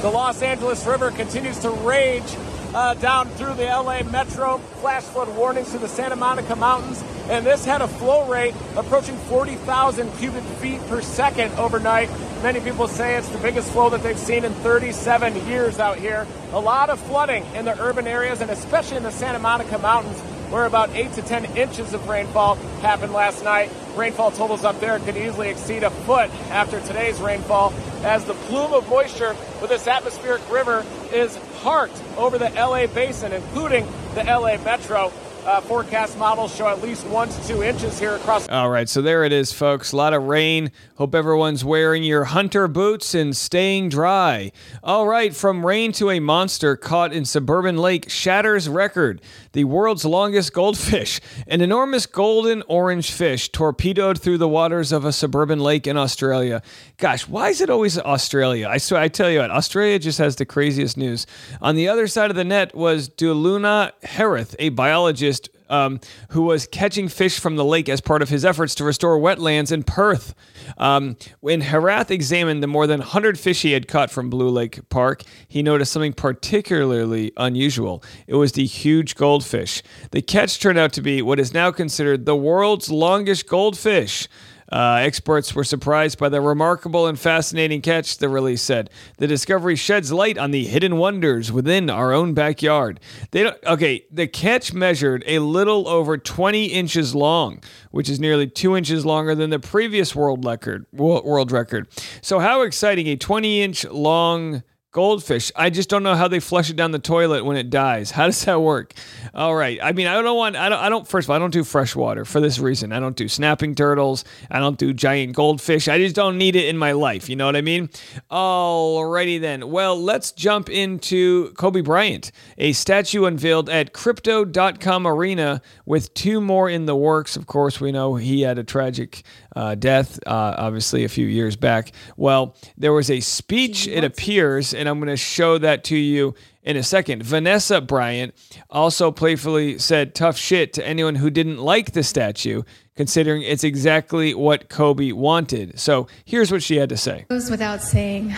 The 0.00 0.10
Los 0.12 0.42
Angeles 0.42 0.84
River 0.86 1.12
continues 1.12 1.60
to 1.60 1.70
rage 1.70 2.24
uh, 2.74 2.94
down 2.94 3.28
through 3.30 3.54
the 3.54 3.64
LA 3.64 4.02
metro, 4.02 4.58
flash 4.80 5.04
flood 5.04 5.34
warnings 5.36 5.70
to 5.70 5.78
the 5.78 5.88
Santa 5.88 6.16
Monica 6.16 6.56
Mountains, 6.56 7.02
and 7.28 7.46
this 7.46 7.64
had 7.64 7.80
a 7.80 7.88
flow 7.88 8.28
rate 8.28 8.54
approaching 8.76 9.16
40,000 9.16 10.10
cubic 10.18 10.42
feet 10.60 10.80
per 10.88 11.00
second 11.00 11.52
overnight. 11.54 12.10
Many 12.42 12.60
people 12.60 12.88
say 12.88 13.16
it's 13.16 13.28
the 13.28 13.38
biggest 13.38 13.70
flow 13.70 13.88
that 13.90 14.02
they've 14.02 14.18
seen 14.18 14.44
in 14.44 14.52
37 14.54 15.46
years 15.46 15.78
out 15.78 15.98
here. 15.98 16.26
A 16.52 16.60
lot 16.60 16.90
of 16.90 17.00
flooding 17.00 17.44
in 17.54 17.64
the 17.64 17.80
urban 17.80 18.06
areas 18.06 18.40
and 18.40 18.50
especially 18.50 18.96
in 18.98 19.02
the 19.04 19.12
Santa 19.12 19.38
Monica 19.38 19.78
Mountains 19.78 20.20
where 20.50 20.66
about 20.66 20.90
8 20.90 21.12
to 21.12 21.22
10 21.22 21.56
inches 21.56 21.92
of 21.94 22.08
rainfall 22.08 22.56
happened 22.80 23.12
last 23.12 23.44
night. 23.44 23.70
Rainfall 23.96 24.30
totals 24.32 24.64
up 24.64 24.78
there 24.80 24.98
could 24.98 25.16
easily 25.16 25.48
exceed 25.48 25.82
a 25.82 25.90
foot 25.90 26.30
after 26.50 26.80
today's 26.80 27.20
rainfall 27.20 27.72
as 28.04 28.24
the 28.24 28.34
plume 28.34 28.72
of 28.72 28.88
moisture 28.88 29.34
with 29.60 29.70
this 29.70 29.86
atmospheric 29.86 30.42
river 30.50 30.84
is 31.12 31.38
parked 31.62 32.02
over 32.16 32.38
the 32.38 32.50
LA 32.50 32.86
basin, 32.86 33.32
including 33.32 33.86
the 34.14 34.24
LA 34.24 34.56
metro. 34.62 35.12
Uh, 35.44 35.60
forecast 35.60 36.16
models 36.16 36.54
show 36.54 36.66
at 36.66 36.80
least 36.80 37.06
one 37.08 37.28
to 37.28 37.46
two 37.46 37.62
inches 37.62 37.98
here 37.98 38.14
across. 38.14 38.48
All 38.48 38.70
right, 38.70 38.88
so 38.88 39.02
there 39.02 39.24
it 39.24 39.32
is, 39.32 39.52
folks. 39.52 39.92
A 39.92 39.96
lot 39.96 40.14
of 40.14 40.22
rain. 40.22 40.72
Hope 40.94 41.14
everyone's 41.14 41.62
wearing 41.62 42.02
your 42.02 42.24
hunter 42.24 42.66
boots 42.66 43.14
and 43.14 43.36
staying 43.36 43.90
dry. 43.90 44.52
All 44.82 45.06
right, 45.06 45.36
from 45.36 45.66
rain 45.66 45.92
to 45.92 46.08
a 46.08 46.18
monster 46.18 46.76
caught 46.76 47.12
in 47.12 47.26
suburban 47.26 47.76
lake 47.76 48.08
shatters 48.08 48.70
record. 48.70 49.20
The 49.54 49.62
world's 49.62 50.04
longest 50.04 50.52
goldfish, 50.52 51.20
an 51.46 51.60
enormous 51.60 52.06
golden 52.06 52.64
orange 52.66 53.12
fish, 53.12 53.50
torpedoed 53.50 54.20
through 54.20 54.38
the 54.38 54.48
waters 54.48 54.90
of 54.90 55.04
a 55.04 55.12
suburban 55.12 55.60
lake 55.60 55.86
in 55.86 55.96
Australia. 55.96 56.60
Gosh, 56.96 57.28
why 57.28 57.50
is 57.50 57.60
it 57.60 57.70
always 57.70 57.96
Australia? 57.96 58.66
I 58.68 58.78
swear, 58.78 59.00
I 59.00 59.06
tell 59.06 59.30
you 59.30 59.38
what, 59.38 59.52
Australia 59.52 60.00
just 60.00 60.18
has 60.18 60.34
the 60.34 60.44
craziest 60.44 60.96
news. 60.96 61.24
On 61.62 61.76
the 61.76 61.86
other 61.86 62.08
side 62.08 62.30
of 62.30 62.36
the 62.36 62.42
net 62.42 62.74
was 62.74 63.08
Duluna 63.08 63.92
Herath, 64.02 64.56
a 64.58 64.70
biologist 64.70 65.50
um, 65.74 66.00
who 66.30 66.42
was 66.42 66.66
catching 66.66 67.08
fish 67.08 67.38
from 67.38 67.56
the 67.56 67.64
lake 67.64 67.88
as 67.88 68.00
part 68.00 68.22
of 68.22 68.28
his 68.28 68.44
efforts 68.44 68.74
to 68.76 68.84
restore 68.84 69.18
wetlands 69.18 69.72
in 69.72 69.82
Perth. 69.82 70.34
Um, 70.78 71.16
when 71.40 71.62
Herath 71.62 72.10
examined 72.10 72.62
the 72.62 72.66
more 72.66 72.86
than 72.86 73.00
100 73.00 73.38
fish 73.38 73.62
he 73.62 73.72
had 73.72 73.88
caught 73.88 74.10
from 74.10 74.30
Blue 74.30 74.48
Lake 74.48 74.88
Park, 74.88 75.22
he 75.48 75.62
noticed 75.62 75.92
something 75.92 76.12
particularly 76.12 77.32
unusual. 77.36 78.02
It 78.26 78.34
was 78.34 78.52
the 78.52 78.66
huge 78.66 79.14
goldfish. 79.14 79.82
The 80.12 80.22
catch 80.22 80.60
turned 80.60 80.78
out 80.78 80.92
to 80.94 81.02
be 81.02 81.22
what 81.22 81.40
is 81.40 81.52
now 81.52 81.70
considered 81.70 82.24
the 82.24 82.36
world's 82.36 82.90
longest 82.90 83.48
goldfish. 83.48 84.28
Uh, 84.74 84.96
experts 84.96 85.54
were 85.54 85.62
surprised 85.62 86.18
by 86.18 86.28
the 86.28 86.40
remarkable 86.40 87.06
and 87.06 87.16
fascinating 87.16 87.80
catch, 87.80 88.18
the 88.18 88.28
release 88.28 88.60
said. 88.60 88.90
The 89.18 89.28
discovery 89.28 89.76
sheds 89.76 90.12
light 90.12 90.36
on 90.36 90.50
the 90.50 90.64
hidden 90.64 90.96
wonders 90.96 91.52
within 91.52 91.88
our 91.88 92.12
own 92.12 92.34
backyard. 92.34 92.98
They 93.30 93.44
don't, 93.44 93.56
okay, 93.64 94.04
the 94.10 94.26
catch 94.26 94.72
measured 94.72 95.22
a 95.28 95.38
little 95.38 95.86
over 95.86 96.18
20 96.18 96.64
inches 96.64 97.14
long, 97.14 97.60
which 97.92 98.10
is 98.10 98.18
nearly 98.18 98.48
two 98.48 98.76
inches 98.76 99.06
longer 99.06 99.36
than 99.36 99.50
the 99.50 99.60
previous 99.60 100.12
world 100.16 100.44
record. 100.44 100.86
World 100.92 101.52
record. 101.52 101.86
So, 102.20 102.40
how 102.40 102.62
exciting! 102.62 103.06
A 103.06 103.14
20 103.14 103.62
inch 103.62 103.84
long 103.84 104.64
Goldfish. 104.94 105.50
I 105.56 105.70
just 105.70 105.88
don't 105.88 106.04
know 106.04 106.14
how 106.14 106.28
they 106.28 106.38
flush 106.38 106.70
it 106.70 106.76
down 106.76 106.92
the 106.92 107.00
toilet 107.00 107.44
when 107.44 107.56
it 107.56 107.68
dies. 107.68 108.12
How 108.12 108.26
does 108.26 108.44
that 108.44 108.60
work? 108.60 108.94
All 109.34 109.52
right. 109.52 109.76
I 109.82 109.90
mean, 109.90 110.06
I 110.06 110.22
don't 110.22 110.36
want. 110.36 110.54
I 110.54 110.68
don't. 110.68 110.78
I 110.78 110.88
don't. 110.88 111.06
First 111.06 111.26
of 111.26 111.30
all, 111.30 111.36
I 111.36 111.40
don't 111.40 111.52
do 111.52 111.64
fresh 111.64 111.96
water 111.96 112.24
for 112.24 112.40
this 112.40 112.60
reason. 112.60 112.92
I 112.92 113.00
don't 113.00 113.16
do 113.16 113.26
snapping 113.26 113.74
turtles. 113.74 114.24
I 114.52 114.60
don't 114.60 114.78
do 114.78 114.92
giant 114.92 115.34
goldfish. 115.34 115.88
I 115.88 115.98
just 115.98 116.14
don't 116.14 116.38
need 116.38 116.54
it 116.54 116.68
in 116.68 116.78
my 116.78 116.92
life. 116.92 117.28
You 117.28 117.34
know 117.34 117.46
what 117.46 117.56
I 117.56 117.60
mean? 117.60 117.88
Alrighty 118.30 119.40
then. 119.40 119.68
Well, 119.68 120.00
let's 120.00 120.30
jump 120.30 120.70
into 120.70 121.50
Kobe 121.54 121.80
Bryant. 121.80 122.30
A 122.58 122.72
statue 122.72 123.24
unveiled 123.24 123.68
at 123.68 123.92
Crypto.com 123.92 125.08
Arena 125.08 125.60
with 125.86 126.14
two 126.14 126.40
more 126.40 126.70
in 126.70 126.86
the 126.86 126.94
works. 126.94 127.34
Of 127.36 127.48
course, 127.48 127.80
we 127.80 127.90
know 127.90 128.14
he 128.14 128.42
had 128.42 128.58
a 128.58 128.64
tragic 128.64 129.24
uh, 129.54 129.74
death, 129.74 130.18
uh, 130.26 130.54
obviously 130.58 131.04
a 131.04 131.08
few 131.08 131.26
years 131.26 131.56
back. 131.56 131.92
Well, 132.16 132.56
there 132.76 132.92
was 132.92 133.10
a 133.10 133.20
speech. 133.20 133.86
It 133.86 134.04
appears 134.04 134.74
and 134.74 134.88
I'm 134.88 134.98
going 134.98 135.08
to 135.08 135.16
show 135.16 135.58
that 135.58 135.84
to 135.84 135.96
you 135.96 136.34
in 136.62 136.76
a 136.76 136.82
second. 136.82 137.22
Vanessa 137.22 137.80
Bryant 137.80 138.34
also 138.70 139.10
playfully 139.10 139.78
said 139.78 140.14
tough 140.14 140.36
shit 140.36 140.72
to 140.74 140.86
anyone 140.86 141.14
who 141.14 141.30
didn't 141.30 141.58
like 141.58 141.92
the 141.92 142.02
statue, 142.02 142.62
considering 142.96 143.42
it's 143.42 143.64
exactly 143.64 144.34
what 144.34 144.68
Kobe 144.68 145.12
wanted. 145.12 145.78
So 145.78 146.08
here's 146.24 146.50
what 146.50 146.62
she 146.62 146.76
had 146.76 146.88
to 146.88 146.96
say. 146.96 147.20
It 147.20 147.28
goes 147.28 147.50
without 147.50 147.82
saying 147.82 148.28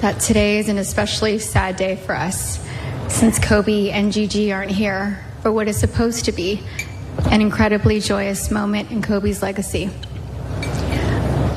that 0.00 0.18
today 0.20 0.58
is 0.58 0.68
an 0.68 0.78
especially 0.78 1.38
sad 1.38 1.76
day 1.76 1.96
for 1.96 2.14
us 2.14 2.58
since 3.08 3.38
Kobe 3.38 3.90
and 3.90 4.12
Gigi 4.12 4.52
aren't 4.52 4.70
here 4.70 5.24
for 5.42 5.52
what 5.52 5.68
is 5.68 5.78
supposed 5.78 6.24
to 6.24 6.32
be 6.32 6.62
an 7.30 7.40
incredibly 7.40 8.00
joyous 8.00 8.50
moment 8.50 8.90
in 8.90 9.02
Kobe's 9.02 9.42
legacy. 9.42 9.90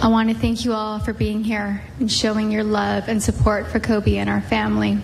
I 0.02 0.08
want 0.08 0.30
to 0.30 0.36
thank 0.36 0.66
you 0.66 0.74
all 0.74 0.98
for 0.98 1.14
being 1.14 1.44
here 1.44 1.84
and 2.00 2.12
showing 2.12 2.52
your 2.52 2.64
love 2.64 3.08
and 3.08 3.22
support 3.22 3.68
for 3.68 3.80
Kobe 3.80 4.18
and 4.18 4.32
our 4.32 4.42
family. 4.42 4.98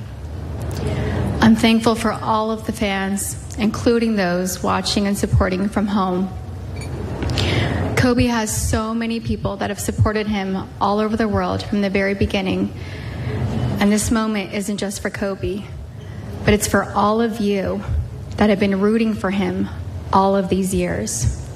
I'm 1.39 1.55
thankful 1.55 1.93
for 1.93 2.11
all 2.11 2.49
of 2.49 2.65
the 2.65 2.71
fans, 2.71 3.55
including 3.59 4.15
those 4.15 4.63
watching 4.63 5.05
and 5.05 5.15
supporting 5.15 5.69
from 5.69 5.85
home. 5.85 6.29
Kobe 7.95 8.25
has 8.25 8.69
so 8.69 8.95
many 8.95 9.19
people 9.19 9.57
that 9.57 9.69
have 9.69 9.79
supported 9.79 10.25
him 10.25 10.67
all 10.81 10.97
over 10.97 11.15
the 11.15 11.27
world 11.27 11.61
from 11.61 11.81
the 11.81 11.91
very 11.91 12.15
beginning. 12.15 12.73
And 13.79 13.91
this 13.91 14.09
moment 14.09 14.55
isn't 14.55 14.77
just 14.77 15.03
for 15.03 15.11
Kobe, 15.11 15.61
but 16.43 16.55
it's 16.55 16.67
for 16.67 16.85
all 16.93 17.21
of 17.21 17.39
you 17.39 17.83
that 18.37 18.49
have 18.49 18.59
been 18.59 18.81
rooting 18.81 19.13
for 19.13 19.29
him 19.29 19.69
all 20.11 20.35
of 20.35 20.49
these 20.49 20.73
years. 20.73 21.46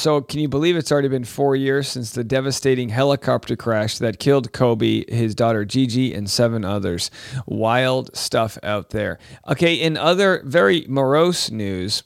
So, 0.00 0.22
can 0.22 0.40
you 0.40 0.48
believe 0.48 0.76
it's 0.76 0.90
already 0.90 1.08
been 1.08 1.24
four 1.24 1.54
years 1.54 1.86
since 1.86 2.12
the 2.12 2.24
devastating 2.24 2.88
helicopter 2.88 3.54
crash 3.54 3.98
that 3.98 4.18
killed 4.18 4.50
Kobe, 4.50 5.04
his 5.14 5.34
daughter 5.34 5.66
Gigi, 5.66 6.14
and 6.14 6.30
seven 6.30 6.64
others? 6.64 7.10
Wild 7.44 8.16
stuff 8.16 8.56
out 8.62 8.90
there. 8.90 9.18
Okay, 9.46 9.74
in 9.74 9.98
other 9.98 10.40
very 10.46 10.86
morose 10.88 11.50
news, 11.50 12.02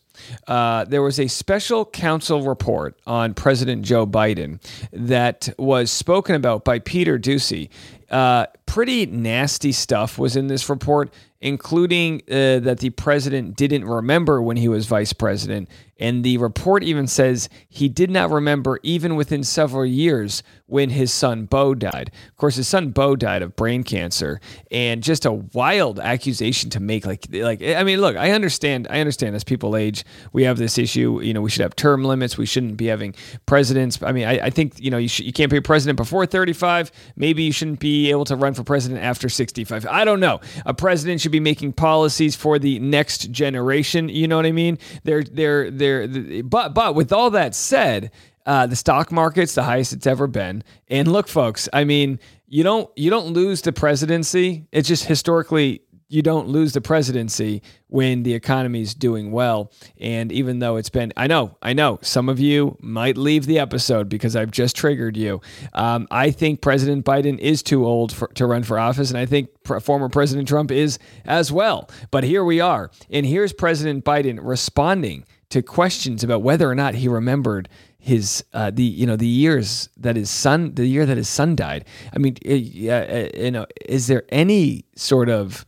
uh, 0.49 0.85
there 0.87 1.03
was 1.03 1.21
a 1.21 1.29
special 1.29 1.85
counsel 1.85 2.43
report 2.43 2.99
on 3.07 3.33
President 3.33 3.83
Joe 3.83 4.09
Biden 4.09 4.61
that 4.93 5.51
was 5.57 5.93
spoken 5.93 6.35
about 6.35 6.65
by 6.65 6.81
Peter 6.81 7.17
Doocy. 7.17 7.69
Uh, 8.11 8.47
pretty 8.67 9.07
nasty 9.07 9.73
stuff 9.73 10.19
was 10.19 10.37
in 10.37 10.47
this 10.47 10.69
report, 10.69 11.13
including 11.41 12.23
uh, 12.31 12.59
that 12.61 12.79
the 12.79 12.91
president 12.91 13.57
didn't 13.57 13.85
remember 13.85 14.41
when 14.43 14.57
he 14.57 14.69
was 14.69 14.87
vice 14.87 15.13
president 15.13 15.69
and 15.99 16.25
the 16.25 16.39
report 16.39 16.83
even 16.83 17.07
says 17.07 17.49
he 17.69 17.89
did 17.89 18.11
not 18.11 18.31
remember, 18.31 18.81
even 18.83 19.15
within 19.15 19.45
several 19.45 19.87
years, 19.87 20.43
when 20.67 20.91
his 20.91 21.13
son 21.13 21.45
Beau 21.45 21.75
died. 21.75 22.11
Of 22.29 22.37
course, 22.37 22.57
his 22.57 22.67
son 22.67 22.91
Beau 22.91 23.15
died 23.15 23.43
of 23.43 23.55
brain 23.55 23.85
cancer, 23.85 24.41
and 24.71 25.03
just 25.03 25.25
a 25.25 25.33
wild 25.33 26.01
accusation 26.01 26.71
to 26.71 26.81
make. 26.81 27.07
Like, 27.07 27.27
like 27.33 27.63
I 27.63 27.85
mean, 27.85 28.01
look, 28.01 28.17
I 28.17 28.33
understand. 28.33 28.89
I 28.91 29.01
understand 29.01 29.37
as 29.37 29.45
people 29.45 29.77
age, 29.77 30.05
we 30.33 30.43
have 30.45 30.59
this 30.59 30.79
issue. 30.79 31.21
You 31.23 31.33
know, 31.33 31.43
we 31.43 31.51
should 31.51 31.63
have 31.63 31.77
term 31.77 32.05
limits. 32.05 32.37
We 32.37 32.47
shouldn't 32.47 32.77
be 32.77 32.87
having 32.87 33.15
presidents. 33.47 34.03
I 34.03 34.13
mean, 34.13 34.27
I, 34.27 34.47
I 34.47 34.51
think 34.51 34.81
you 34.81 34.91
know 34.91 34.99
you, 34.99 35.09
sh- 35.09 35.21
you 35.21 35.33
can't 35.33 35.51
be 35.51 35.61
president 35.61 35.97
before 35.97 36.27
35. 36.27 36.91
Maybe 37.15 37.45
you 37.45 37.53
shouldn't 37.53 37.79
be 37.79 38.11
able 38.11 38.25
to 38.25 38.37
run 38.37 38.54
for 38.55 38.65
president 38.65 39.03
after 39.03 39.29
65. 39.29 39.87
I 39.87 40.05
don't 40.05 40.21
know. 40.21 40.41
A 40.67 40.75
president 40.75 41.21
should 41.21 41.33
be 41.33 41.41
making 41.41 41.73
policies 41.73 42.37
for 42.37 42.59
the 42.59 42.79
next 42.79 43.31
generation. 43.31 44.09
You 44.09 44.29
know 44.29 44.37
what 44.37 44.47
I 44.47 44.53
mean? 44.53 44.79
They're 45.05 45.25
they're, 45.25 45.71
they're. 45.71 46.43
But 46.43 46.75
but 46.75 46.95
with 46.95 47.13
all 47.13 47.31
that 47.31 47.55
said, 47.55 48.11
uh, 48.47 48.67
the 48.67 48.77
stock 48.77 49.11
market's 49.11 49.55
the 49.55 49.63
highest 49.63 49.93
it's 49.93 50.07
ever 50.07 50.27
been. 50.27 50.63
And 50.89 51.11
look, 51.11 51.29
folks, 51.29 51.69
I 51.73 51.85
mean, 51.85 52.19
you 52.47 52.63
don't 52.63 52.91
you 52.97 53.11
don't 53.11 53.33
lose 53.33 53.63
the 53.63 53.73
presidency. 53.73 54.67
It's 54.73 54.89
just 54.89 55.05
historically 55.05 55.83
you 56.15 56.23
don't 56.23 56.49
lose 56.49 56.73
the 56.73 56.81
presidency 56.81 57.61
when 57.89 58.23
the 58.23 58.35
economy's 58.35 58.95
doing 58.95 59.33
well. 59.33 59.73
And 60.01 60.31
even 60.31 60.61
though 60.61 60.77
it's 60.77 60.89
been, 60.89 61.13
I 61.17 61.27
know, 61.27 61.57
I 61.61 61.73
know, 61.73 61.99
some 62.03 62.29
of 62.29 62.39
you 62.39 62.77
might 62.81 63.17
leave 63.17 63.47
the 63.47 63.59
episode 63.59 64.09
because 64.09 64.37
I've 64.37 64.53
just 64.53 64.77
triggered 64.77 65.17
you. 65.17 65.41
Um, 65.73 66.07
I 66.13 66.31
think 66.31 66.61
President 66.61 67.05
Biden 67.05 67.39
is 67.41 67.65
too 67.65 67.85
old 67.85 68.13
for, 68.13 68.29
to 68.29 68.47
run 68.47 68.63
for 68.63 68.79
office, 68.79 69.11
and 69.11 69.19
I 69.19 69.27
think 69.27 69.49
former 69.83 70.09
President 70.09 70.47
Trump 70.47 70.71
is 70.71 71.01
as 71.25 71.51
well. 71.51 71.91
But 72.13 72.23
here 72.23 72.45
we 72.45 72.61
are. 72.61 72.93
And 73.11 73.27
here's 73.27 73.53
President 73.53 74.05
Biden 74.05 74.39
responding 74.41 75.25
to 75.51 75.63
questions 75.63 76.23
about 76.23 76.43
whether 76.43 76.71
or 76.71 76.77
not 76.77 76.95
he 76.95 77.09
remembered 77.09 77.69
his 77.99 78.45
uh, 78.53 78.71
the 78.71 78.83
you 78.83 79.07
know 79.07 79.17
the 79.17 79.27
years 79.27 79.89
that 79.97 80.15
his 80.15 80.29
son 80.29 80.75
the 80.75 80.87
year 80.87 81.07
that 81.07 81.17
his 81.17 81.29
son 81.29 81.57
died. 81.57 81.87
I 82.13 82.19
mean, 82.19 82.37
uh, 82.47 82.53
you 82.53 83.51
know, 83.51 83.67
is 83.87 84.07
there 84.07 84.25
any 84.29 84.85
sort 84.95 85.29
of 85.29 85.65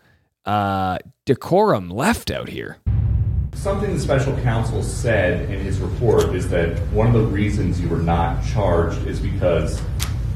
uh, 0.47 0.99
decorum 1.25 1.91
left 1.91 2.31
out 2.31 2.49
here? 2.49 2.79
Something 3.55 3.95
the 3.95 4.01
special 4.01 4.37
counsel 4.39 4.83
said 4.83 5.51
in 5.51 5.61
his 5.61 5.79
report 5.81 6.35
is 6.35 6.49
that 6.51 6.79
one 6.93 7.07
of 7.07 7.15
the 7.15 7.27
reasons 7.27 7.81
you 7.81 7.89
were 7.89 7.97
not 7.99 8.45
charged 8.45 9.07
is 9.07 9.19
because, 9.19 9.81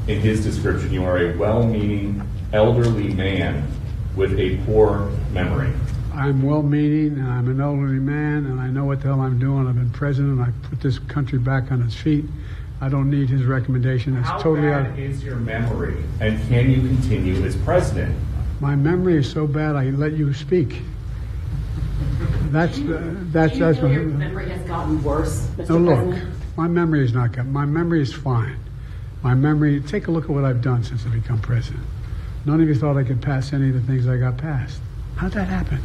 in 0.07 0.19
his 0.19 0.43
description, 0.43 0.91
you 0.91 1.03
are 1.05 1.17
a 1.31 1.37
well-meaning 1.37 2.21
elderly 2.51 3.13
man 3.13 3.65
with 4.15 4.37
a 4.39 4.57
poor 4.65 5.09
memory. 5.31 5.71
I'm 6.13 6.41
well 6.41 6.61
meaning 6.63 7.17
and 7.19 7.31
I'm 7.31 7.47
an 7.47 7.61
elderly 7.61 7.99
man 7.99 8.45
and 8.45 8.59
I 8.59 8.67
know 8.67 8.83
what 8.83 8.99
the 9.01 9.07
hell 9.07 9.21
I'm 9.21 9.39
doing. 9.39 9.67
I've 9.67 9.75
been 9.75 9.89
president. 9.91 10.39
and 10.39 10.41
I 10.41 10.67
put 10.67 10.81
this 10.81 10.99
country 10.99 11.39
back 11.39 11.71
on 11.71 11.81
its 11.81 11.95
feet. 11.95 12.25
I 12.81 12.89
don't 12.89 13.09
need 13.09 13.29
his 13.29 13.45
recommendation. 13.45 14.17
It's 14.17 14.27
How 14.27 14.39
totally 14.39 14.67
bad 14.67 14.87
out. 14.87 14.99
is 14.99 15.23
your 15.23 15.37
memory 15.37 16.03
and 16.19 16.37
can 16.49 16.69
you 16.69 16.81
continue 16.81 17.41
as 17.45 17.55
president? 17.57 18.13
My 18.61 18.75
memory 18.75 19.17
is 19.17 19.29
so 19.29 19.47
bad 19.47 19.75
I 19.75 19.89
let 19.89 20.13
you 20.13 20.35
speak. 20.35 20.83
That's 22.51 22.77
uh, 22.77 23.15
that's 23.31 23.57
that's 23.57 23.81
my 23.81 23.91
your 23.91 24.03
memory 24.03 24.49
has 24.49 24.61
gotten 24.67 25.01
worse, 25.03 25.47
Mr. 25.57 25.69
No, 25.69 25.77
look, 25.77 26.09
President? 26.09 26.35
my 26.57 26.67
memory 26.67 27.03
is 27.03 27.11
not 27.11 27.31
good. 27.31 27.47
My 27.47 27.65
memory 27.65 28.03
is 28.03 28.13
fine. 28.13 28.59
My 29.23 29.33
memory. 29.33 29.81
Take 29.81 30.07
a 30.07 30.11
look 30.11 30.25
at 30.25 30.29
what 30.29 30.43
I've 30.43 30.61
done 30.61 30.83
since 30.83 31.07
I 31.07 31.09
become 31.09 31.39
president. 31.39 31.83
None 32.45 32.61
of 32.61 32.67
you 32.67 32.75
thought 32.75 32.97
I 32.97 33.03
could 33.03 33.19
pass 33.19 33.51
any 33.51 33.69
of 33.69 33.73
the 33.73 33.81
things 33.81 34.07
I 34.07 34.17
got 34.17 34.37
passed. 34.37 34.79
How'd 35.15 35.31
that 35.31 35.47
happen? 35.47 35.79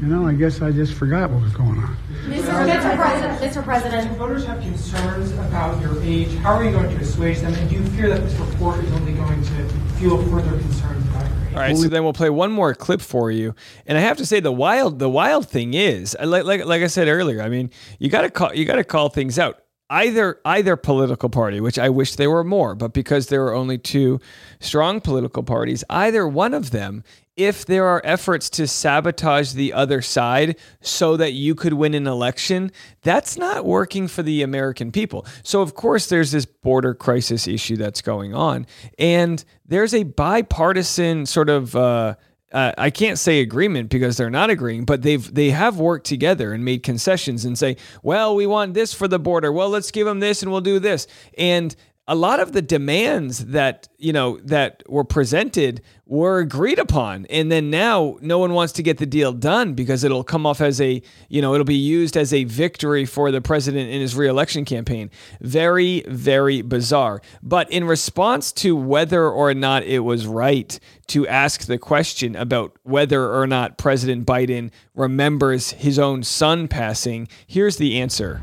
You 0.00 0.08
know, 0.08 0.26
I 0.26 0.34
guess 0.34 0.60
I 0.62 0.72
just 0.72 0.94
forgot 0.94 1.30
what 1.30 1.42
was 1.42 1.52
going 1.52 1.78
on. 1.78 1.96
Mr. 2.26 2.66
Mr. 2.66 2.96
President, 2.96 3.40
Mr. 3.40 3.62
President. 3.62 4.10
If 4.10 4.16
voters 4.18 4.44
have 4.46 4.60
concerns 4.60 5.30
about 5.32 5.80
your 5.80 6.02
age, 6.02 6.34
how 6.38 6.54
are 6.54 6.64
you 6.64 6.72
going 6.72 6.90
to 6.90 6.96
assuage 6.96 7.38
them? 7.38 7.54
And 7.54 7.70
do 7.70 7.76
you 7.76 7.86
fear 7.90 8.08
that 8.08 8.20
this 8.22 8.34
report 8.34 8.82
is 8.82 8.92
only 8.94 9.12
going 9.12 9.40
to 9.42 9.68
fuel 9.96 10.20
further 10.24 10.50
concerns 10.58 11.06
about 11.10 11.28
your 11.30 11.38
age? 11.38 11.43
All 11.54 11.60
right, 11.60 11.76
so 11.76 11.88
then 11.88 12.02
we'll 12.02 12.12
play 12.12 12.30
one 12.30 12.50
more 12.50 12.74
clip 12.74 13.00
for 13.00 13.30
you, 13.30 13.54
and 13.86 13.96
I 13.96 14.00
have 14.00 14.16
to 14.16 14.26
say 14.26 14.40
the 14.40 14.52
wild 14.52 14.98
the 14.98 15.08
wild 15.08 15.48
thing 15.48 15.74
is 15.74 16.16
like 16.20 16.44
like 16.44 16.64
like 16.64 16.82
I 16.82 16.88
said 16.88 17.06
earlier. 17.06 17.40
I 17.42 17.48
mean, 17.48 17.70
you 18.00 18.10
got 18.10 18.22
to 18.22 18.30
call 18.30 18.52
you 18.52 18.64
got 18.64 18.76
to 18.76 18.84
call 18.84 19.08
things 19.08 19.38
out. 19.38 19.60
Either 19.90 20.40
either 20.44 20.76
political 20.76 21.28
party, 21.28 21.60
which 21.60 21.78
I 21.78 21.90
wish 21.90 22.16
there 22.16 22.30
were 22.30 22.42
more, 22.42 22.74
but 22.74 22.92
because 22.92 23.28
there 23.28 23.44
are 23.46 23.54
only 23.54 23.78
two 23.78 24.18
strong 24.58 25.00
political 25.00 25.42
parties, 25.44 25.84
either 25.90 26.26
one 26.26 26.54
of 26.54 26.70
them 26.72 27.04
if 27.36 27.66
there 27.66 27.86
are 27.86 28.00
efforts 28.04 28.48
to 28.48 28.66
sabotage 28.66 29.52
the 29.52 29.72
other 29.72 30.00
side 30.00 30.56
so 30.80 31.16
that 31.16 31.32
you 31.32 31.54
could 31.54 31.72
win 31.72 31.94
an 31.94 32.06
election, 32.06 32.70
that's 33.02 33.36
not 33.36 33.64
working 33.64 34.06
for 34.06 34.22
the 34.22 34.42
American 34.42 34.92
people. 34.92 35.26
So, 35.42 35.60
of 35.60 35.74
course, 35.74 36.08
there's 36.08 36.30
this 36.30 36.46
border 36.46 36.94
crisis 36.94 37.48
issue 37.48 37.76
that's 37.76 38.02
going 38.02 38.34
on, 38.34 38.66
and 38.98 39.44
there's 39.66 39.94
a 39.94 40.04
bipartisan 40.04 41.26
sort 41.26 41.48
of. 41.48 41.74
Uh, 41.74 42.14
uh, 42.52 42.72
I 42.78 42.90
can't 42.90 43.18
say 43.18 43.40
agreement 43.40 43.88
because 43.88 44.16
they're 44.16 44.30
not 44.30 44.48
agreeing, 44.48 44.84
but 44.84 45.02
they've 45.02 45.34
they 45.34 45.50
have 45.50 45.80
worked 45.80 46.06
together 46.06 46.52
and 46.52 46.64
made 46.64 46.84
concessions 46.84 47.44
and 47.44 47.58
say, 47.58 47.76
well, 48.04 48.36
we 48.36 48.46
want 48.46 48.74
this 48.74 48.94
for 48.94 49.08
the 49.08 49.18
border. 49.18 49.50
Well, 49.50 49.70
let's 49.70 49.90
give 49.90 50.06
them 50.06 50.20
this 50.20 50.40
and 50.40 50.52
we'll 50.52 50.60
do 50.60 50.78
this. 50.78 51.08
And 51.36 51.74
a 52.06 52.14
lot 52.14 52.38
of 52.38 52.52
the 52.52 52.60
demands 52.60 53.46
that 53.46 53.88
you 53.96 54.12
know 54.12 54.38
that 54.44 54.82
were 54.88 55.04
presented 55.04 55.80
were 56.06 56.38
agreed 56.38 56.78
upon. 56.78 57.24
And 57.30 57.50
then 57.50 57.70
now 57.70 58.18
no 58.20 58.38
one 58.38 58.52
wants 58.52 58.74
to 58.74 58.82
get 58.82 58.98
the 58.98 59.06
deal 59.06 59.32
done 59.32 59.72
because 59.72 60.04
it'll 60.04 60.24
come 60.24 60.44
off 60.44 60.60
as 60.60 60.80
a 60.80 61.00
you 61.28 61.40
know 61.40 61.54
it'll 61.54 61.64
be 61.64 61.74
used 61.74 62.16
as 62.16 62.34
a 62.34 62.44
victory 62.44 63.06
for 63.06 63.30
the 63.30 63.40
president 63.40 63.90
in 63.90 64.00
his 64.00 64.14
reelection 64.14 64.64
campaign. 64.64 65.10
Very 65.40 66.02
very 66.06 66.60
bizarre. 66.60 67.22
But 67.42 67.70
in 67.70 67.84
response 67.84 68.52
to 68.52 68.76
whether 68.76 69.26
or 69.26 69.54
not 69.54 69.84
it 69.84 70.00
was 70.00 70.26
right 70.26 70.78
to 71.06 71.26
ask 71.26 71.64
the 71.64 71.78
question 71.78 72.36
about 72.36 72.76
whether 72.82 73.32
or 73.34 73.46
not 73.46 73.78
president 73.78 74.26
biden 74.26 74.70
remembers 74.94 75.72
his 75.72 75.98
own 75.98 76.22
son 76.22 76.66
passing 76.68 77.28
here's 77.46 77.76
the 77.76 78.00
answer 78.00 78.42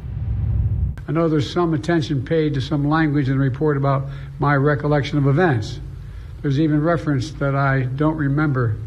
I 1.12 1.14
know 1.14 1.28
there's 1.28 1.52
some 1.52 1.74
attention 1.74 2.24
paid 2.24 2.54
to 2.54 2.62
some 2.62 2.88
language 2.88 3.28
in 3.28 3.34
the 3.34 3.44
report 3.44 3.76
about 3.76 4.08
my 4.40 4.56
recollection 4.56 5.18
of 5.18 5.28
events. 5.28 5.78
There's 6.42 6.58
even 6.58 6.82
reference 6.82 7.32
that 7.32 7.54
I 7.54 7.82
don't 7.82 8.16
remember 8.16 8.78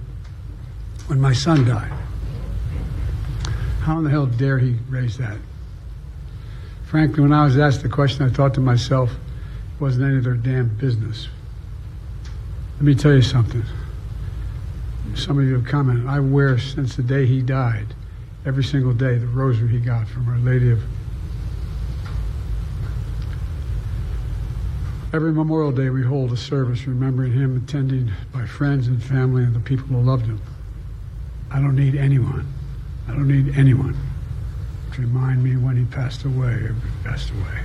when 1.07 1.21
my 1.21 1.35
son 1.35 1.66
died. 1.66 1.93
How 3.83 3.99
in 3.99 4.04
the 4.04 4.11
hell 4.11 4.25
dare 4.25 4.59
he 4.59 4.78
raise 4.88 5.19
that? 5.19 5.37
Frankly, 6.87 7.21
when 7.21 7.35
I 7.35 7.45
was 7.45 7.59
asked 7.59 7.83
the 7.83 7.90
question, 7.90 8.25
I 8.25 8.31
thought 8.31 8.54
to 8.54 8.61
myself, 8.61 9.11
it 9.11 9.83
wasn't 9.83 10.07
any 10.07 10.16
of 10.16 10.25
their 10.25 10.33
damn 10.33 10.69
business. 10.69 11.28
Let 12.76 12.85
me 12.85 12.95
tell 12.95 13.12
you 13.12 13.21
something. 13.21 13.64
Some 15.14 15.38
of 15.38 15.45
you 15.45 15.57
have 15.57 15.66
commented. 15.66 16.07
I 16.07 16.21
wear 16.21 16.57
since 16.59 16.97
the 16.97 17.02
day 17.02 17.26
he 17.26 17.43
died, 17.43 17.88
every 18.47 18.64
single 18.64 18.95
day, 18.95 19.19
the 19.19 19.26
rosary 19.26 19.69
he 19.69 19.78
got 19.78 20.09
from 20.09 20.26
Our 20.26 20.38
Lady 20.38 20.71
of 20.71 20.81
Every 25.14 25.33
Memorial 25.33 25.71
Day, 25.71 25.90
we 25.90 26.02
hold 26.02 26.33
a 26.33 26.37
service 26.37 26.88
remembering 26.88 27.30
him, 27.30 27.56
attended 27.56 28.11
by 28.33 28.47
friends 28.47 28.88
and 28.88 29.00
family 29.00 29.44
and 29.44 29.54
the 29.54 29.61
people 29.61 29.87
who 29.87 30.00
loved 30.00 30.26
him. 30.26 30.42
I 31.52 31.61
don't 31.61 31.76
need 31.76 31.94
anyone. 31.94 32.52
I 33.06 33.12
don't 33.12 33.28
need 33.28 33.56
anyone 33.56 33.97
to 34.92 35.00
remind 35.02 35.44
me 35.44 35.56
when 35.56 35.76
he 35.76 35.85
passed 35.85 36.25
away 36.25 36.54
or 36.54 36.75
passed 37.04 37.30
away. 37.30 37.61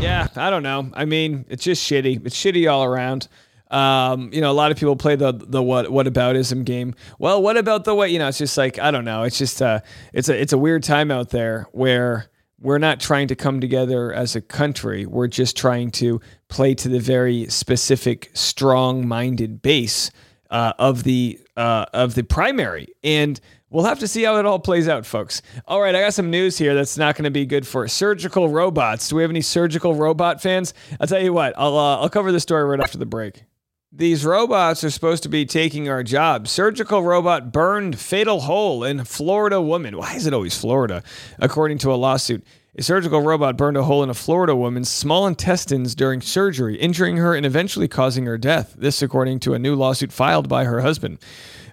Yeah, 0.00 0.26
I 0.34 0.50
don't 0.50 0.64
know. 0.64 0.90
I 0.92 1.04
mean, 1.04 1.44
it's 1.48 1.62
just 1.62 1.88
shitty. 1.88 2.26
It's 2.26 2.34
shitty 2.34 2.68
all 2.68 2.82
around. 2.82 3.28
Um, 3.70 4.30
you 4.32 4.40
know, 4.40 4.50
a 4.50 4.58
lot 4.58 4.72
of 4.72 4.76
people 4.76 4.96
play 4.96 5.14
the 5.14 5.30
the 5.30 5.62
what 5.62 5.88
what 5.92 6.06
aboutism 6.06 6.64
game. 6.64 6.96
Well, 7.20 7.40
what 7.40 7.56
about 7.56 7.84
the 7.84 7.94
what? 7.94 8.10
You 8.10 8.18
know, 8.18 8.26
it's 8.26 8.38
just 8.38 8.58
like 8.58 8.80
I 8.80 8.90
don't 8.90 9.04
know. 9.04 9.22
It's 9.22 9.38
just 9.38 9.62
uh, 9.62 9.82
it's 10.12 10.28
a 10.28 10.36
it's 10.36 10.52
a 10.52 10.58
weird 10.58 10.82
time 10.82 11.12
out 11.12 11.30
there 11.30 11.68
where 11.70 12.28
we're 12.60 12.78
not 12.78 13.00
trying 13.00 13.28
to 13.28 13.36
come 13.36 13.60
together 13.60 14.12
as 14.12 14.34
a 14.34 14.40
country. 14.40 15.06
We're 15.06 15.28
just 15.28 15.56
trying 15.56 15.90
to 15.92 16.20
play 16.48 16.74
to 16.74 16.88
the 16.88 16.98
very 16.98 17.46
specific, 17.46 18.30
strong-minded 18.34 19.62
base 19.62 20.10
uh, 20.50 20.72
of 20.78 21.04
the 21.04 21.38
uh, 21.56 21.86
of 21.92 22.14
the 22.14 22.22
primary, 22.22 22.88
and 23.02 23.40
we'll 23.70 23.84
have 23.84 23.98
to 23.98 24.08
see 24.08 24.22
how 24.22 24.36
it 24.36 24.46
all 24.46 24.58
plays 24.58 24.88
out, 24.88 25.04
folks. 25.04 25.42
All 25.66 25.80
right, 25.80 25.94
I 25.94 26.00
got 26.00 26.14
some 26.14 26.30
news 26.30 26.56
here 26.56 26.74
that's 26.74 26.96
not 26.96 27.16
going 27.16 27.24
to 27.24 27.30
be 27.30 27.44
good 27.46 27.66
for 27.66 27.86
surgical 27.88 28.48
robots. 28.48 29.08
Do 29.08 29.16
we 29.16 29.22
have 29.22 29.30
any 29.30 29.42
surgical 29.42 29.94
robot 29.94 30.40
fans? 30.40 30.74
I'll 31.00 31.06
tell 31.06 31.22
you 31.22 31.32
what. 31.32 31.54
I'll 31.56 31.76
uh, 31.76 31.98
I'll 31.98 32.08
cover 32.08 32.32
the 32.32 32.40
story 32.40 32.64
right 32.64 32.80
after 32.80 32.98
the 32.98 33.06
break. 33.06 33.44
These 33.90 34.22
robots 34.22 34.84
are 34.84 34.90
supposed 34.90 35.22
to 35.22 35.30
be 35.30 35.46
taking 35.46 35.88
our 35.88 36.02
jobs. 36.02 36.50
Surgical 36.50 37.02
robot 37.02 37.52
burned 37.52 37.98
fatal 37.98 38.40
hole 38.40 38.84
in 38.84 39.04
Florida 39.04 39.62
woman. 39.62 39.96
Why 39.96 40.14
is 40.14 40.26
it 40.26 40.34
always 40.34 40.58
Florida? 40.58 41.02
According 41.38 41.78
to 41.78 41.92
a 41.92 41.96
lawsuit, 41.96 42.44
a 42.76 42.82
surgical 42.82 43.22
robot 43.22 43.56
burned 43.56 43.78
a 43.78 43.84
hole 43.84 44.02
in 44.02 44.10
a 44.10 44.14
Florida 44.14 44.54
woman's 44.54 44.90
small 44.90 45.26
intestines 45.26 45.94
during 45.94 46.20
surgery, 46.20 46.76
injuring 46.76 47.16
her 47.16 47.34
and 47.34 47.46
eventually 47.46 47.88
causing 47.88 48.26
her 48.26 48.36
death. 48.36 48.74
This, 48.76 49.00
according 49.00 49.40
to 49.40 49.54
a 49.54 49.58
new 49.58 49.74
lawsuit 49.74 50.12
filed 50.12 50.50
by 50.50 50.64
her 50.64 50.82
husband. 50.82 51.18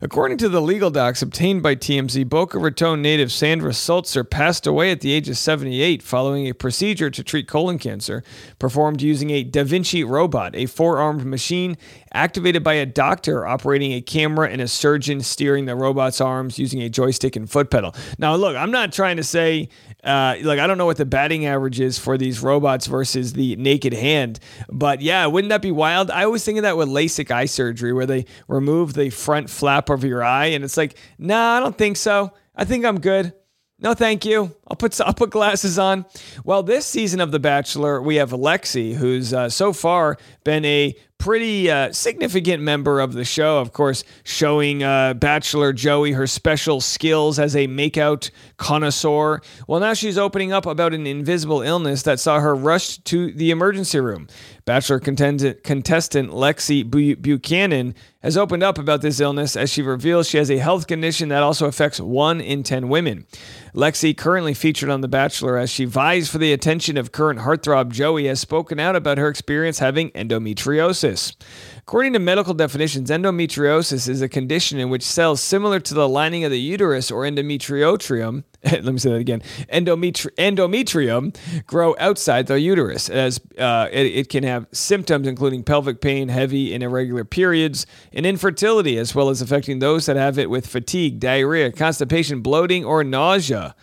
According 0.06 0.38
to 0.38 0.50
the 0.50 0.62
legal 0.62 0.92
docs 0.92 1.24
obtained 1.24 1.64
by 1.64 1.76
TMZ, 1.76 2.30
Boca 2.30 2.60
Raton 2.60 3.02
native 3.02 3.32
Sandra 3.32 3.74
Sultzer 3.74 4.24
passed 4.24 4.68
away 4.68 4.92
at 4.92 5.02
the 5.02 5.12
age 5.12 5.28
of 5.30 5.36
78 5.36 6.04
following 6.04 6.48
a 6.48 6.54
procedure 6.54 7.10
to 7.10 7.24
treat 7.24 7.48
colon 7.48 7.80
cancer 7.80 8.24
performed 8.60 9.02
using 9.02 9.32
a 9.32 9.44
Da 9.44 9.64
Vinci 9.64 10.04
robot, 10.04 10.56
a 10.56 10.68
four 10.68 11.00
armed 11.00 11.26
machine 11.26 11.76
activated 12.14 12.64
by 12.64 12.74
a 12.74 12.86
doctor 12.86 13.48
operating 13.48 13.94
a 13.94 14.02
camera 14.02 14.48
and 14.48 14.62
a 14.62 14.68
surgeon 14.68 15.22
steering 15.22 15.66
the 15.66 15.76
robot's 15.76 16.22
arms 16.22 16.60
using 16.60 16.84
a 16.84 16.88
joystick 16.88 17.36
and 17.36 17.50
foot 17.50 17.72
pedal. 17.72 17.94
Now, 18.20 18.36
look, 18.36 18.56
I'm 18.56 18.72
not 18.72 18.94
trying 18.94 19.18
to 19.18 19.24
say, 19.24 19.70
uh, 20.04 20.36
like, 20.44 20.60
I 20.60 20.68
don't 20.68 20.78
know 20.78 20.86
what 20.86 20.98
the 20.98 21.06
batting 21.06 21.48
average 21.48 21.80
is 21.80 21.98
for 21.98 22.16
these 22.16 22.42
robots 22.42 22.86
versus 22.86 23.34
the 23.34 23.56
naked 23.56 23.94
hand, 23.94 24.40
but 24.70 25.02
yeah, 25.02 25.26
wouldn't 25.26 25.50
that 25.50 25.64
be 25.64 25.72
wild? 25.72 26.12
I 26.12 26.24
always 26.24 26.46
think 26.46 26.60
of 26.60 26.62
that 26.62 26.78
with 26.78 26.90
LASIK 26.90 27.32
eye 27.32 27.46
surgery 27.46 27.92
where 27.92 28.06
they 28.06 28.26
remove 28.48 28.94
the 28.94 29.10
front 29.10 29.50
flap 29.50 29.90
of 29.96 30.04
your 30.04 30.24
eye, 30.24 30.48
and 30.48 30.64
it's 30.64 30.78
like, 30.78 30.98
nah, 31.18 31.58
I 31.58 31.60
don't 31.60 31.78
think 31.78 31.98
so. 31.98 32.32
I 32.56 32.66
think 32.66 32.86
I'm 32.86 33.00
good. 33.00 33.34
No, 33.80 33.94
thank 33.94 34.26
you. 34.26 34.56
I'll 34.68 34.78
put 34.78 35.00
I'll 35.00 35.14
put 35.14 35.30
glasses 35.30 35.78
on. 35.78 36.06
Well, 36.44 36.64
this 36.64 36.86
season 36.86 37.20
of 37.22 37.32
The 37.32 37.40
Bachelor, 37.40 38.02
we 38.02 38.16
have 38.16 38.32
Lexi, 38.32 38.96
who's 38.96 39.34
uh, 39.34 39.50
so 39.50 39.74
far 39.74 40.18
been 40.44 40.66
a 40.66 40.96
pretty 41.18 41.70
uh, 41.70 41.92
significant 41.92 42.62
member 42.62 43.00
of 43.00 43.14
the 43.14 43.24
show. 43.26 43.60
Of 43.60 43.74
course, 43.74 44.04
showing 44.24 44.84
uh, 44.84 45.14
Bachelor 45.14 45.72
Joey 45.72 46.12
her 46.14 46.28
special 46.28 46.82
skills 46.82 47.40
as 47.40 47.56
a 47.56 47.68
makeout 47.68 48.32
connoisseur. 48.58 49.42
Well, 49.68 49.80
now 49.80 49.94
she's 49.94 50.18
opening 50.18 50.52
up 50.52 50.66
about 50.66 50.94
an 50.94 51.08
invisible 51.08 51.62
illness 51.62 52.04
that 52.04 52.20
saw 52.20 52.40
her 52.40 52.56
rushed 52.56 53.06
to 53.06 53.32
the 53.32 53.52
emergency 53.52 54.00
room. 54.00 54.28
Bachelor 54.66 55.00
contestant, 55.00 55.64
contestant 55.64 56.32
Lexi 56.32 56.84
Bu- 56.84 57.16
Buchanan 57.18 57.94
has 58.24 58.36
opened 58.36 58.64
up 58.64 58.80
about 58.80 59.02
this 59.02 59.20
illness 59.20 59.56
as 59.56 59.70
she 59.70 59.84
reveals 59.84 60.28
she 60.28 60.38
has 60.40 60.50
a 60.50 60.58
health 60.58 60.88
condition 60.88 61.30
that 61.30 61.44
also 61.44 61.68
affects 61.68 62.00
one 62.00 62.42
in 62.42 62.64
10 62.64 62.90
women. 62.90 63.28
Lexi, 63.76 64.18
currently 64.18 64.55
featured 64.56 64.90
on 64.90 65.02
The 65.02 65.08
Bachelor 65.08 65.58
as 65.58 65.70
she 65.70 65.86
vies 65.86 66.30
for 66.30 66.38
the 66.38 66.54
attention 66.54 66.98
of 66.98 67.12
current 67.12 67.40
heartthrob 67.42 67.92
Joey, 67.92 68.26
has 68.26 68.40
spoken 68.40 68.80
out 68.80 68.96
about 68.96 69.18
her 69.18 69.28
experience 69.28 69.80
having 69.80 70.10
endometriosis. 70.12 71.36
According 71.78 72.14
to 72.14 72.20
medical 72.20 72.54
definitions, 72.54 73.12
endometriosis 73.12 74.10
is 74.10 74.22
a 74.22 74.28
condition 74.30 74.80
in 74.80 74.90
which 74.90 75.04
cells 75.04 75.42
similar 75.42 75.80
to 75.82 75.94
the 75.94 76.10
lining 76.10 76.44
of 76.44 76.52
the 76.52 76.60
uterus 76.60 77.12
or 77.12 77.24
endometriotrium, 77.24 78.44
let 78.64 78.86
me 78.86 78.98
say 78.98 79.12
that 79.12 79.18
again, 79.18 79.42
endometri- 79.72 80.34
endometrium, 80.38 81.36
grow 81.68 81.96
outside 82.00 82.48
the 82.48 82.60
uterus. 82.60 83.10
As 83.10 83.40
uh, 83.60 83.88
it, 83.92 84.06
it 84.08 84.30
can 84.30 84.44
have 84.44 84.66
symptoms 84.72 85.28
including 85.28 85.64
pelvic 85.64 86.02
pain, 86.02 86.30
heavy 86.30 86.74
and 86.74 86.84
irregular 86.84 87.24
periods, 87.24 87.86
and 88.12 88.26
infertility, 88.26 88.98
as 88.98 89.14
well 89.14 89.30
as 89.30 89.42
affecting 89.42 89.80
those 89.80 90.08
that 90.08 90.16
have 90.16 90.40
it 90.40 90.50
with 90.50 90.66
fatigue, 90.66 91.20
diarrhea, 91.20 91.72
constipation, 91.72 92.42
bloating, 92.42 92.84
or 92.84 93.04
nausea. 93.04 93.76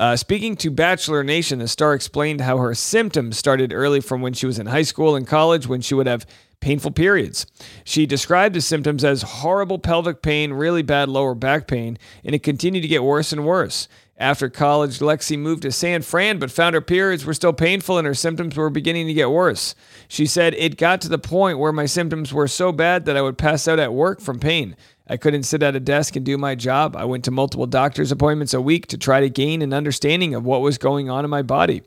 Uh, 0.00 0.16
speaking 0.16 0.56
to 0.56 0.70
Bachelor 0.70 1.22
Nation, 1.22 1.58
the 1.58 1.68
star 1.68 1.92
explained 1.92 2.40
how 2.40 2.56
her 2.56 2.74
symptoms 2.74 3.36
started 3.36 3.70
early 3.70 4.00
from 4.00 4.22
when 4.22 4.32
she 4.32 4.46
was 4.46 4.58
in 4.58 4.64
high 4.64 4.80
school 4.80 5.14
and 5.14 5.26
college 5.26 5.66
when 5.66 5.82
she 5.82 5.94
would 5.94 6.06
have 6.06 6.24
painful 6.60 6.90
periods. 6.90 7.44
She 7.84 8.06
described 8.06 8.54
the 8.54 8.62
symptoms 8.62 9.04
as 9.04 9.20
horrible 9.20 9.78
pelvic 9.78 10.22
pain, 10.22 10.54
really 10.54 10.80
bad 10.80 11.10
lower 11.10 11.34
back 11.34 11.66
pain, 11.66 11.98
and 12.24 12.34
it 12.34 12.42
continued 12.42 12.80
to 12.80 12.88
get 12.88 13.02
worse 13.02 13.30
and 13.30 13.44
worse. 13.44 13.88
After 14.16 14.48
college, 14.48 15.00
Lexi 15.00 15.38
moved 15.38 15.62
to 15.62 15.72
San 15.72 16.00
Fran, 16.00 16.38
but 16.38 16.50
found 16.50 16.74
her 16.74 16.80
periods 16.80 17.26
were 17.26 17.34
still 17.34 17.52
painful 17.52 17.98
and 17.98 18.06
her 18.06 18.14
symptoms 18.14 18.56
were 18.56 18.70
beginning 18.70 19.06
to 19.06 19.14
get 19.14 19.30
worse. 19.30 19.74
She 20.08 20.24
said, 20.24 20.54
It 20.54 20.78
got 20.78 21.02
to 21.02 21.08
the 21.10 21.18
point 21.18 21.58
where 21.58 21.72
my 21.72 21.86
symptoms 21.86 22.32
were 22.32 22.48
so 22.48 22.72
bad 22.72 23.04
that 23.04 23.18
I 23.18 23.22
would 23.22 23.36
pass 23.36 23.68
out 23.68 23.78
at 23.78 23.92
work 23.92 24.22
from 24.22 24.38
pain. 24.38 24.76
I 25.10 25.16
couldn't 25.16 25.42
sit 25.42 25.64
at 25.64 25.74
a 25.74 25.80
desk 25.80 26.14
and 26.14 26.24
do 26.24 26.38
my 26.38 26.54
job. 26.54 26.94
I 26.94 27.04
went 27.04 27.24
to 27.24 27.32
multiple 27.32 27.66
doctor's 27.66 28.12
appointments 28.12 28.54
a 28.54 28.60
week 28.60 28.86
to 28.86 28.96
try 28.96 29.18
to 29.18 29.28
gain 29.28 29.60
an 29.60 29.74
understanding 29.74 30.36
of 30.36 30.44
what 30.44 30.60
was 30.60 30.78
going 30.78 31.10
on 31.10 31.24
in 31.24 31.30
my 31.30 31.42
body. 31.42 31.82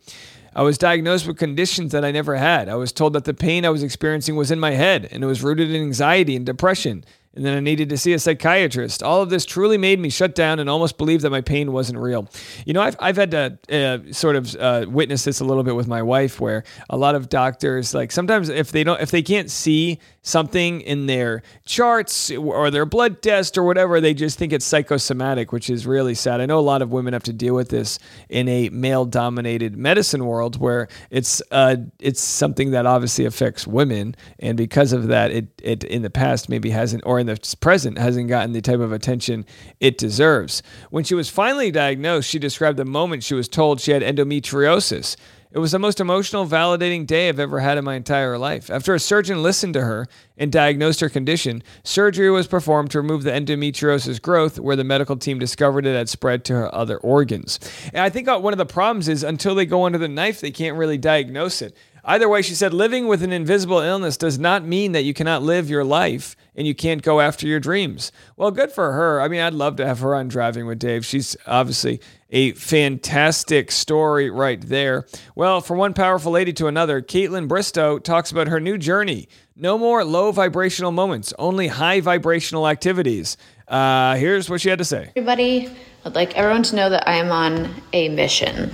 I 0.54 0.62
was 0.62 0.78
diagnosed 0.78 1.26
with 1.26 1.38
conditions 1.38 1.94
that 1.94 2.04
I 2.04 2.12
never 2.12 2.36
had. 2.36 2.68
I 2.68 2.76
was 2.76 2.92
told 2.92 3.14
that 3.14 3.24
the 3.24 3.34
pain 3.34 3.66
I 3.66 3.70
was 3.70 3.82
experiencing 3.82 4.36
was 4.36 4.52
in 4.52 4.60
my 4.60 4.72
head 4.72 5.08
and 5.10 5.24
it 5.24 5.26
was 5.26 5.42
rooted 5.42 5.72
in 5.72 5.82
anxiety 5.82 6.36
and 6.36 6.46
depression 6.46 7.06
and 7.36 7.44
then 7.44 7.58
I 7.58 7.60
needed 7.62 7.90
to 7.90 7.98
see 7.98 8.14
a 8.14 8.20
psychiatrist. 8.20 9.02
All 9.02 9.22
of 9.22 9.30
this 9.30 9.46
truly 9.46 9.78
made 9.78 10.00
me 10.00 10.10
shut 10.10 10.36
down 10.36 10.60
and 10.60 10.70
almost 10.70 11.00
believe 11.00 11.22
that 11.24 11.32
my 11.32 11.42
pain 11.42 11.72
wasn't 11.72 11.98
real. 11.98 12.30
You 12.66 12.74
know, 12.74 12.82
I've, 12.82 12.96
I've 13.00 13.16
had 13.16 13.32
to 13.32 13.58
uh, 13.72 14.14
sort 14.14 14.36
of 14.36 14.56
uh, 14.56 14.86
witness 14.88 15.24
this 15.24 15.40
a 15.40 15.46
little 15.46 15.64
bit 15.64 15.76
with 15.76 15.88
my 15.88 16.04
wife, 16.04 16.40
where 16.40 16.64
a 16.92 16.98
lot 16.98 17.16
of 17.16 17.30
doctors, 17.30 17.96
like 17.96 18.12
sometimes 18.12 18.50
if 18.50 18.72
they 18.72 18.84
don't, 18.84 19.02
if 19.02 19.10
they 19.10 19.24
can't 19.24 19.50
see 19.50 20.00
something 20.24 20.82
in 20.82 21.06
their 21.06 21.44
charts 21.66 22.32
or 22.32 22.72
their 22.72 22.86
blood 22.86 23.22
test 23.22 23.58
or 23.58 23.64
whatever, 23.64 24.02
they 24.02 24.14
just 24.14 24.40
think 24.40 24.52
it's 24.52 24.66
psychosomatic, 24.66 25.52
which 25.52 25.70
is 25.70 25.86
really 25.86 26.16
sad. 26.16 26.42
I 26.42 26.46
know 26.46 26.58
a 26.58 26.62
lot 26.62 26.82
of 26.82 26.92
women 26.92 27.14
have 27.14 27.24
to 27.24 27.34
deal 27.34 27.54
with 27.54 27.70
this 27.70 28.00
in 28.30 28.48
a 28.48 28.70
male-dominated 28.70 29.78
medicine 29.78 30.26
world 30.26 30.60
where 30.60 30.88
it's 31.12 31.42
uh, 31.52 31.76
it's 32.00 32.22
something 32.22 32.72
that 32.72 32.86
obviously 32.86 33.26
affects 33.26 33.68
women, 33.68 34.16
and 34.40 34.58
because 34.58 34.94
of 34.94 35.08
that, 35.08 35.32
it 35.32 35.48
it 35.62 35.84
in 35.84 36.02
the 36.02 36.10
past 36.10 36.50
maybe 36.50 36.70
hasn't 36.70 37.04
or 37.06 37.20
in 37.20 37.28
the 37.28 37.38
present 37.60 37.98
hasn't 37.98 38.30
gotten 38.30 38.54
the 38.54 38.62
type 38.62 38.80
of 38.80 38.92
attention 38.92 39.46
it 39.80 39.98
deserves. 39.98 40.64
When 40.90 41.04
she 41.04 41.16
was 41.16 41.30
finally 41.30 41.70
diagnosed, 41.70 42.30
she 42.30 42.40
described 42.40 42.78
the 42.78 42.86
moment 42.86 43.24
she 43.24 43.34
was 43.34 43.50
told 43.50 43.82
she 43.82 43.92
had 43.92 44.02
endometriosis. 44.02 45.18
It 45.54 45.60
was 45.60 45.72
the 45.72 45.78
most 45.78 46.00
emotional, 46.00 46.48
validating 46.48 47.06
day 47.06 47.30
I've 47.30 47.40
ever 47.40 47.60
had 47.60 47.78
in 47.78 47.86
my 47.86 47.94
entire 47.94 48.40
life. 48.40 48.72
After 48.72 48.96
a 48.96 49.00
surgeon 49.00 49.44
listened 49.44 49.76
to 49.76 49.82
her 49.82 50.08
and 50.36 50.52
diagnosed 50.52 51.00
her 51.02 51.10
condition, 51.10 51.62
surgery 51.84 52.32
was 52.32 52.48
performed 52.48 52.90
to 52.90 53.00
remove 53.00 53.22
the 53.22 53.30
endometriosis 53.30 54.20
growth 54.20 54.58
where 54.58 54.76
the 54.76 54.84
medical 54.84 55.16
team 55.16 55.38
discovered 55.38 55.86
it 55.86 55.96
had 55.96 56.10
spread 56.10 56.44
to 56.46 56.54
her 56.54 56.74
other 56.74 56.98
organs. 56.98 57.60
And 57.94 58.02
I 58.02 58.10
think 58.10 58.28
uh, 58.28 58.40
one 58.40 58.52
of 58.54 58.58
the 58.58 58.66
problems 58.66 59.08
is 59.08 59.22
until 59.22 59.54
they 59.54 59.68
go 59.68 59.86
under 59.86 60.00
the 60.00 60.08
knife, 60.08 60.42
they 60.42 60.50
can't 60.50 60.76
really 60.76 60.98
diagnose 60.98 61.62
it. 61.62 61.78
Either 62.06 62.28
way, 62.28 62.42
she 62.42 62.56
said, 62.56 62.74
living 62.74 63.08
with 63.08 63.24
an 63.24 63.32
invisible 63.32 63.80
illness 63.80 64.18
does 64.18 64.38
not 64.38 64.66
mean 64.66 64.92
that 64.92 65.04
you 65.04 65.14
cannot 65.14 65.42
live 65.42 65.70
your 65.70 65.86
life 65.86 66.36
and 66.56 66.68
you 66.68 66.76
can't 66.76 67.02
go 67.02 67.22
after 67.22 67.48
your 67.48 67.62
dreams. 67.62 68.12
Well, 68.36 68.52
good 68.52 68.72
for 68.72 68.92
her. 68.92 69.22
I 69.22 69.30
mean, 69.30 69.40
I'd 69.40 69.54
love 69.54 69.78
to 69.78 69.86
have 69.86 70.00
her 70.00 70.14
on 70.14 70.28
Driving 70.28 70.66
with 70.66 70.80
Dave. 70.80 71.06
She's 71.06 71.38
obviously 71.48 72.02
a 72.34 72.52
fantastic 72.54 73.72
story 73.72 74.30
right 74.32 74.60
there. 74.60 75.06
Well, 75.36 75.62
from 75.62 75.78
one 75.78 75.94
powerful 75.94 76.32
lady 76.32 76.52
to 76.54 76.68
another, 76.68 77.02
Kaitlyn 77.02 77.48
Bristowe 77.48 78.04
talks 78.04 78.32
about 78.32 78.48
her 78.48 78.60
new 78.60 78.78
journey. 78.80 79.30
No 79.56 79.78
more 79.78 80.04
low 80.04 80.32
vibrational 80.32 80.92
moments, 80.92 81.32
only 81.38 81.68
high 81.68 82.02
vibrational 82.02 82.68
activities. 82.68 83.38
Uh, 83.68 84.16
here's 84.16 84.50
what 84.50 84.62
she 84.62 84.70
had 84.70 84.80
to 84.80 84.86
say. 84.86 85.12
Everybody, 85.16 85.70
I'd 86.04 86.16
like 86.16 86.36
everyone 86.36 86.64
to 86.64 86.76
know 86.76 86.90
that 86.90 87.08
I 87.08 87.14
am 87.14 87.32
on 87.32 87.70
a 87.94 88.10
mission. 88.10 88.74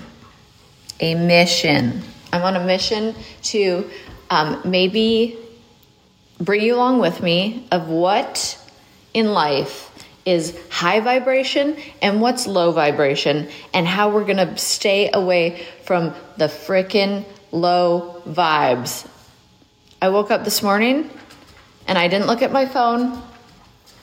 A 1.01 1.15
mission. 1.15 2.01
I'm 2.31 2.43
on 2.43 2.55
a 2.55 2.65
mission 2.65 3.13
to 3.43 3.89
um, 4.29 4.61
maybe 4.63 5.37
bring 6.39 6.61
you 6.61 6.75
along 6.75 6.99
with 6.99 7.21
me 7.21 7.67
of 7.73 7.89
what 7.89 8.57
in 9.13 9.33
life 9.33 9.88
is 10.29 10.57
high 10.69 10.99
vibration 10.99 11.77
and 12.01 12.21
what's 12.21 12.47
low 12.47 12.71
vibration 12.71 13.49
and 13.73 13.87
how 13.87 14.09
we're 14.09 14.25
going 14.25 14.37
to 14.37 14.57
stay 14.57 15.09
away 15.13 15.65
from 15.83 16.13
the 16.37 16.45
frickin' 16.45 17.25
low 17.51 18.21
vibes. 18.27 19.07
I 20.01 20.09
woke 20.09 20.31
up 20.31 20.43
this 20.43 20.61
morning 20.63 21.09
and 21.87 21.97
I 21.97 22.07
didn't 22.07 22.27
look 22.27 22.41
at 22.41 22.51
my 22.51 22.65
phone 22.65 23.21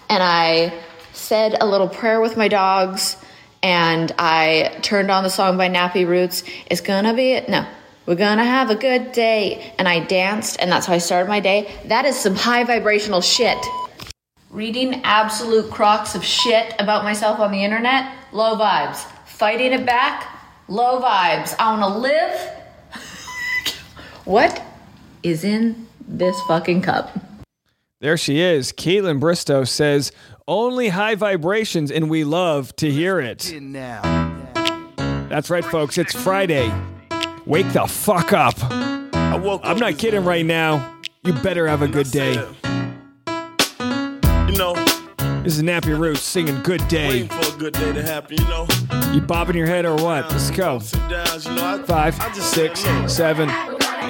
and 0.08 0.22
I 0.22 0.72
said 1.12 1.56
a 1.60 1.66
little 1.66 1.88
prayer 1.88 2.20
with 2.20 2.36
my 2.36 2.48
dogs 2.48 3.16
and 3.62 4.12
I 4.18 4.78
turned 4.82 5.10
on 5.10 5.24
the 5.24 5.30
song 5.30 5.56
by 5.56 5.68
Nappy 5.68 6.06
Roots. 6.06 6.44
It's 6.70 6.80
gonna 6.80 7.14
be 7.14 7.32
it. 7.32 7.48
no, 7.48 7.66
we're 8.06 8.14
gonna 8.14 8.44
have 8.44 8.70
a 8.70 8.76
good 8.76 9.12
day. 9.12 9.72
And 9.78 9.88
I 9.88 10.00
danced, 10.00 10.58
and 10.60 10.70
that's 10.70 10.86
how 10.86 10.94
I 10.94 10.98
started 10.98 11.28
my 11.28 11.40
day. 11.40 11.74
That 11.86 12.04
is 12.04 12.16
some 12.16 12.36
high 12.36 12.62
vibrational 12.64 13.20
shit. 13.20 13.58
Reading 14.57 15.03
absolute 15.05 15.71
crocks 15.71 16.14
of 16.14 16.25
shit 16.25 16.75
about 16.79 17.05
myself 17.05 17.40
on 17.40 17.53
the 17.53 17.62
internet, 17.62 18.11
low 18.33 18.57
vibes. 18.57 19.05
Fighting 19.27 19.75
it 19.75 19.85
back, 19.85 20.35
low 20.66 20.99
vibes. 20.99 21.55
I 21.59 21.79
wanna 21.79 21.99
live. 21.99 22.51
what 24.25 24.62
is 25.23 25.45
in 25.45 25.87
this 26.09 26.40
fucking 26.49 26.81
cup? 26.81 27.21
There 28.01 28.16
she 28.16 28.40
is. 28.40 28.73
Kaitlyn 28.73 29.21
Bristowe 29.21 29.69
says, 29.69 30.11
only 30.49 30.88
high 30.88 31.16
vibrations, 31.16 31.90
and 31.90 32.09
we 32.09 32.25
love 32.25 32.75
to 32.77 32.90
hear 32.90 33.21
it. 33.21 33.53
That's 35.29 35.51
right, 35.51 35.66
folks. 35.66 35.99
It's 35.99 36.14
Friday. 36.14 36.73
Wake 37.45 37.71
the 37.75 37.87
fuck 37.87 38.33
up. 38.33 38.55
I'm 38.73 39.79
not 39.79 39.99
kidding 39.99 40.25
right 40.25 40.47
now. 40.47 40.97
You 41.25 41.35
better 41.35 41.69
have 41.69 41.83
a 41.83 41.88
good 41.88 42.11
day. 42.11 42.42
This 45.46 45.59
is 45.59 45.62
Nappy 45.62 45.96
Roots 45.96 46.22
singing 46.22 46.61
Good 46.62 46.88
Day. 46.88 47.06
waiting 47.06 47.28
for 47.28 47.54
a 47.54 47.56
good 47.56 47.74
day 47.74 47.92
to 47.92 48.02
happen, 48.02 48.37
you 48.37 48.48
know. 48.48 48.66
You 49.12 49.20
bobbing 49.20 49.54
your 49.54 49.68
head 49.68 49.85
or 49.85 49.94
what? 49.94 50.28
Let's 50.28 50.50
go. 50.50 50.80
Sit 50.80 50.98
down, 51.09 51.40
you 51.40 51.54
know. 51.54 51.64
I, 51.64 51.82
Five, 51.85 52.16
six, 52.35 52.80
seven, 53.06 53.48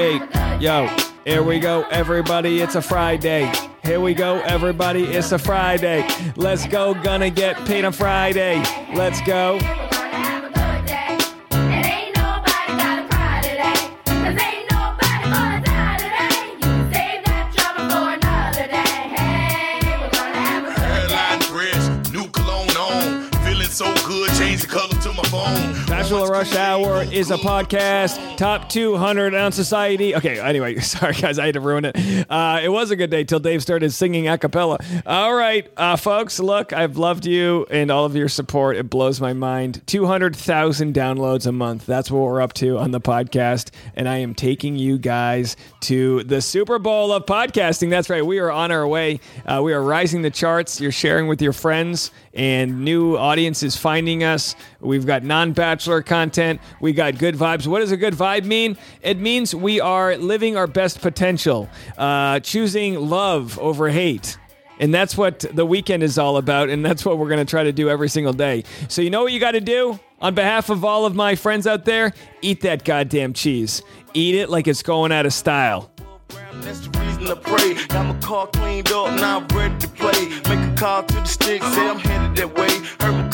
eight. 0.01 0.23
Yo, 0.63 0.89
here 1.27 1.43
we 1.43 1.61
go, 1.61 1.83
everybody. 1.91 2.63
It's 2.63 2.75
a 2.75 2.81
Friday. 2.81 3.53
Here 3.85 4.01
we 4.01 4.15
go, 4.15 4.41
everybody. 4.47 5.05
It's 5.05 5.31
a 5.33 5.39
Friday. 5.39 6.09
Let's 6.37 6.67
go. 6.67 6.95
Gonna 6.95 7.29
get 7.29 7.59
paid 7.67 7.85
on 7.85 7.93
Friday. 7.93 8.65
Let's 8.95 9.21
go. 9.21 9.59
Phone. 25.37 25.77
Bachelor 25.87 26.29
Rush 26.29 26.55
Hour 26.55 27.05
is 27.05 27.31
a 27.31 27.37
podcast. 27.37 28.37
Top 28.37 28.69
200 28.69 29.35
on 29.35 29.53
society. 29.53 30.15
Okay, 30.15 30.39
anyway, 30.39 30.79
sorry 30.81 31.15
guys, 31.15 31.39
I 31.39 31.47
had 31.47 31.55
to 31.55 31.61
ruin 31.61 31.85
it. 31.85 31.97
Uh, 32.31 32.61
it 32.63 32.69
was 32.69 32.91
a 32.91 32.97
good 32.97 33.11
day 33.11 33.25
till 33.25 33.39
Dave 33.39 33.63
started 33.63 33.93
singing 33.93 34.29
a 34.29 34.37
cappella. 34.37 34.79
All 35.07 35.35
right, 35.35 35.71
uh, 35.77 35.97
folks, 35.97 36.39
look, 36.39 36.73
I've 36.73 36.97
loved 36.97 37.25
you 37.25 37.67
and 37.71 37.91
all 37.91 38.05
of 38.05 38.15
your 38.17 38.29
support. 38.29 38.77
It 38.77 38.91
blows 38.91 39.21
my 39.21 39.33
mind. 39.33 39.83
200,000 39.87 40.95
downloads 40.95 41.47
a 41.47 41.53
month. 41.53 41.87
That's 41.87 42.11
what 42.11 42.21
we're 42.21 42.41
up 42.41 42.53
to 42.55 42.79
on 42.79 42.91
the 42.91 43.01
podcast. 43.01 43.71
And 43.95 44.09
I 44.09 44.19
am 44.19 44.35
taking 44.35 44.77
you 44.77 44.99
guys 44.99 45.57
to 45.83 46.25
the 46.25 46.41
Super 46.41 46.79
Bowl 46.79 47.13
of 47.13 47.27
podcasting. 47.27 47.91
That's 47.91 48.11
right, 48.11 48.25
we 48.25 48.39
are 48.39 48.51
on 48.51 48.71
our 48.71 48.87
way. 48.87 49.21
Uh, 49.45 49.61
we 49.65 49.73
are 49.73 49.83
rising 49.83 50.23
the 50.23 50.31
charts. 50.31 50.81
You're 50.81 50.93
sharing 50.93 51.27
with 51.27 51.41
your 51.41 51.53
friends, 51.53 52.11
and 52.35 52.85
new 52.85 53.17
audiences 53.17 53.77
finding 53.77 54.23
us. 54.25 54.55
We've 54.87 55.07
got 55.07 55.23
non 55.23 55.53
bachelor 55.53 56.03
content. 56.03 56.61
We 56.81 56.93
got 56.93 57.19
good 57.19 57.35
vibes. 57.35 57.67
What 57.67 57.81
does 57.81 57.93
a 57.93 57.97
good 57.97 58.15
vibe 58.15 58.45
mean? 58.45 58.77
It 59.03 59.19
means 59.19 59.55
we 59.55 59.81
are 59.81 60.17
living 60.17 60.57
our 60.57 60.67
best 60.67 61.01
potential, 61.01 61.69
uh, 61.99 62.41
choosing 62.41 62.95
love 62.95 63.59
over 63.59 63.89
hate. 63.89 64.39
And 64.79 64.93
that's 64.93 65.17
what 65.17 65.41
the 65.41 65.65
weekend 65.65 66.03
is 66.03 66.19
all 66.19 66.37
about. 66.37 66.69
And 66.69 66.85
that's 66.85 67.05
what 67.05 67.19
we're 67.19 67.29
going 67.29 67.45
to 67.45 67.51
try 67.51 67.65
to 67.65 67.73
do 67.73 67.89
every 67.89 68.09
single 68.09 68.35
day. 68.35 68.65
So, 68.89 69.01
you 69.03 69.11
know 69.11 69.23
what 69.23 69.33
you 69.33 69.41
got 69.41 69.53
to 69.53 69.61
do? 69.61 69.99
On 70.21 70.35
behalf 70.35 70.71
of 70.71 70.85
all 70.85 71.07
of 71.07 71.15
my 71.15 71.35
friends 71.35 71.67
out 71.67 71.85
there, 71.85 72.13
eat 72.43 72.61
that 72.63 72.85
goddamn 72.85 73.33
cheese. 73.33 73.83
Eat 74.15 74.35
it 74.35 74.49
like 74.49 74.67
it's 74.67 74.83
going 74.83 75.13
out 75.13 75.27
of 75.27 75.33
style. 75.33 75.91
That's 76.61 76.81
the 76.81 76.99
reason 76.99 77.27
I 77.27 77.35
pray. 77.35 77.87
Got 77.89 78.07
my 78.07 78.21
car 78.21 78.47
cleaned 78.47 78.91
up, 78.93 79.19
now 79.21 79.41
I'm 79.41 79.49
ready 79.49 79.77
to 79.79 79.89
play. 79.89 80.29
Make 80.49 80.73
a 80.73 80.75
call 80.77 81.03
to 81.03 81.15
the 81.15 81.25
stick, 81.25 81.63
say 81.63 81.89
I'm 81.89 81.99
headed 81.99 82.37
that 82.37 82.55
way. 82.55 82.69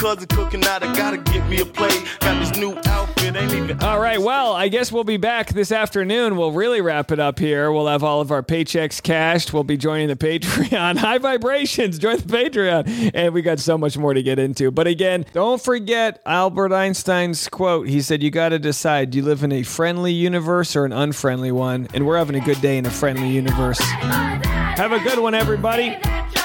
Cousin 0.02 0.26
cooking 0.26 0.64
out, 0.64 0.82
I 0.82 0.92
gotta 0.96 1.16
get 1.16 1.48
me 1.48 1.60
a 1.60 1.64
plate. 1.64 2.04
Got 2.18 2.40
this 2.40 2.58
new 2.58 2.76
outfit, 2.86 3.36
ain't 3.36 3.52
even. 3.52 3.80
All 3.84 4.00
right, 4.00 4.20
well, 4.20 4.52
I 4.52 4.66
guess 4.66 4.90
we'll 4.90 5.04
be 5.04 5.16
back 5.16 5.50
this 5.50 5.70
afternoon. 5.70 6.36
We'll 6.36 6.50
really 6.50 6.80
wrap 6.80 7.12
it 7.12 7.20
up 7.20 7.38
here. 7.38 7.70
We'll 7.70 7.86
have 7.86 8.02
all 8.02 8.20
of 8.20 8.32
our 8.32 8.42
paychecks 8.42 9.00
cashed. 9.00 9.52
We'll 9.52 9.62
be 9.62 9.76
joining 9.76 10.08
the 10.08 10.16
Patreon. 10.16 10.96
High 10.98 11.18
vibrations, 11.18 12.00
join 12.00 12.16
the 12.16 12.24
Patreon. 12.24 13.12
And 13.14 13.32
we 13.32 13.42
got 13.42 13.60
so 13.60 13.78
much 13.78 13.96
more 13.96 14.12
to 14.12 14.24
get 14.24 14.40
into. 14.40 14.72
But 14.72 14.88
again, 14.88 15.24
don't 15.34 15.62
forget 15.62 16.20
Albert 16.26 16.72
Einstein's 16.72 17.48
quote. 17.48 17.86
He 17.86 18.02
said, 18.02 18.24
You 18.24 18.32
got 18.32 18.48
to 18.48 18.58
decide 18.58 19.10
do 19.10 19.18
you 19.18 19.24
live 19.24 19.44
in 19.44 19.52
a 19.52 19.62
friendly 19.62 20.12
universe 20.12 20.74
or 20.74 20.84
an 20.84 20.92
unfriendly 20.92 21.52
one? 21.52 21.86
And 21.94 22.08
we're 22.08 22.18
having 22.18 22.34
a 22.34 22.44
good 22.44 22.60
day 22.60 22.76
in 22.76 22.86
a 22.86 22.90
friendly 22.90 23.28
universe. 23.28 23.78
Have 23.78 24.90
a 24.90 24.98
good 24.98 25.20
one, 25.20 25.34
everybody. 25.34 25.96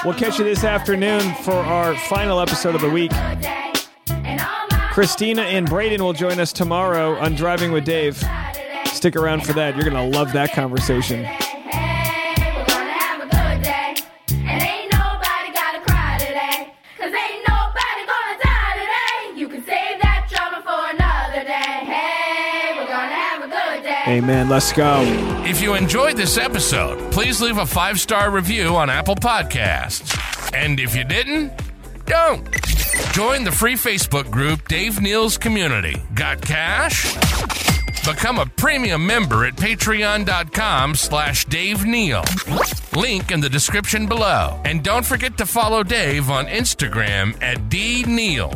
We'll 0.04 0.14
catch 0.14 0.38
you 0.38 0.44
this 0.44 0.62
afternoon 0.62 1.34
for 1.42 1.54
our 1.54 1.96
final 1.96 2.40
episode 2.40 2.76
of 2.76 2.80
the 2.80 2.88
week. 2.88 3.10
Christina 4.92 5.42
and 5.42 5.68
Braden 5.68 6.02
will 6.02 6.12
join 6.12 6.38
us 6.38 6.52
tomorrow 6.52 7.16
on 7.16 7.34
Driving 7.34 7.72
with 7.72 7.84
Dave. 7.84 8.22
Stick 8.86 9.16
around 9.16 9.44
for 9.44 9.52
that. 9.54 9.74
You're 9.74 9.88
going 9.90 10.12
to 10.12 10.16
love 10.18 10.32
that 10.34 10.52
conversation. 10.52 11.26
Amen. 24.08 24.48
Let's 24.48 24.72
go. 24.72 25.02
If 25.44 25.60
you 25.60 25.74
enjoyed 25.74 26.16
this 26.16 26.38
episode, 26.38 27.12
please 27.12 27.42
leave 27.42 27.58
a 27.58 27.66
five 27.66 28.00
star 28.00 28.30
review 28.30 28.74
on 28.74 28.88
Apple 28.88 29.16
Podcasts. 29.16 30.16
And 30.54 30.80
if 30.80 30.96
you 30.96 31.04
didn't, 31.04 31.52
don't. 32.06 32.50
Join 33.12 33.44
the 33.44 33.52
free 33.52 33.74
Facebook 33.74 34.30
group 34.30 34.66
Dave 34.66 35.02
Neal's 35.02 35.36
Community. 35.36 36.00
Got 36.14 36.40
cash? 36.40 37.14
Become 38.06 38.38
a 38.38 38.46
premium 38.46 39.06
member 39.06 39.44
at 39.44 39.56
patreon.com 39.56 40.94
slash 40.94 41.44
Dave 41.44 41.84
Neal. 41.84 42.24
Link 42.96 43.30
in 43.30 43.40
the 43.40 43.50
description 43.50 44.06
below. 44.06 44.58
And 44.64 44.82
don't 44.82 45.04
forget 45.04 45.36
to 45.36 45.44
follow 45.44 45.82
Dave 45.82 46.30
on 46.30 46.46
Instagram 46.46 47.36
at 47.42 47.68
D 47.68 48.04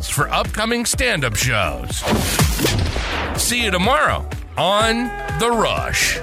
for 0.00 0.30
upcoming 0.30 0.86
stand 0.86 1.26
up 1.26 1.36
shows. 1.36 1.96
See 3.36 3.64
you 3.64 3.70
tomorrow 3.70 4.26
on 4.56 5.21
The 5.42 5.50
Rush. 5.50 6.20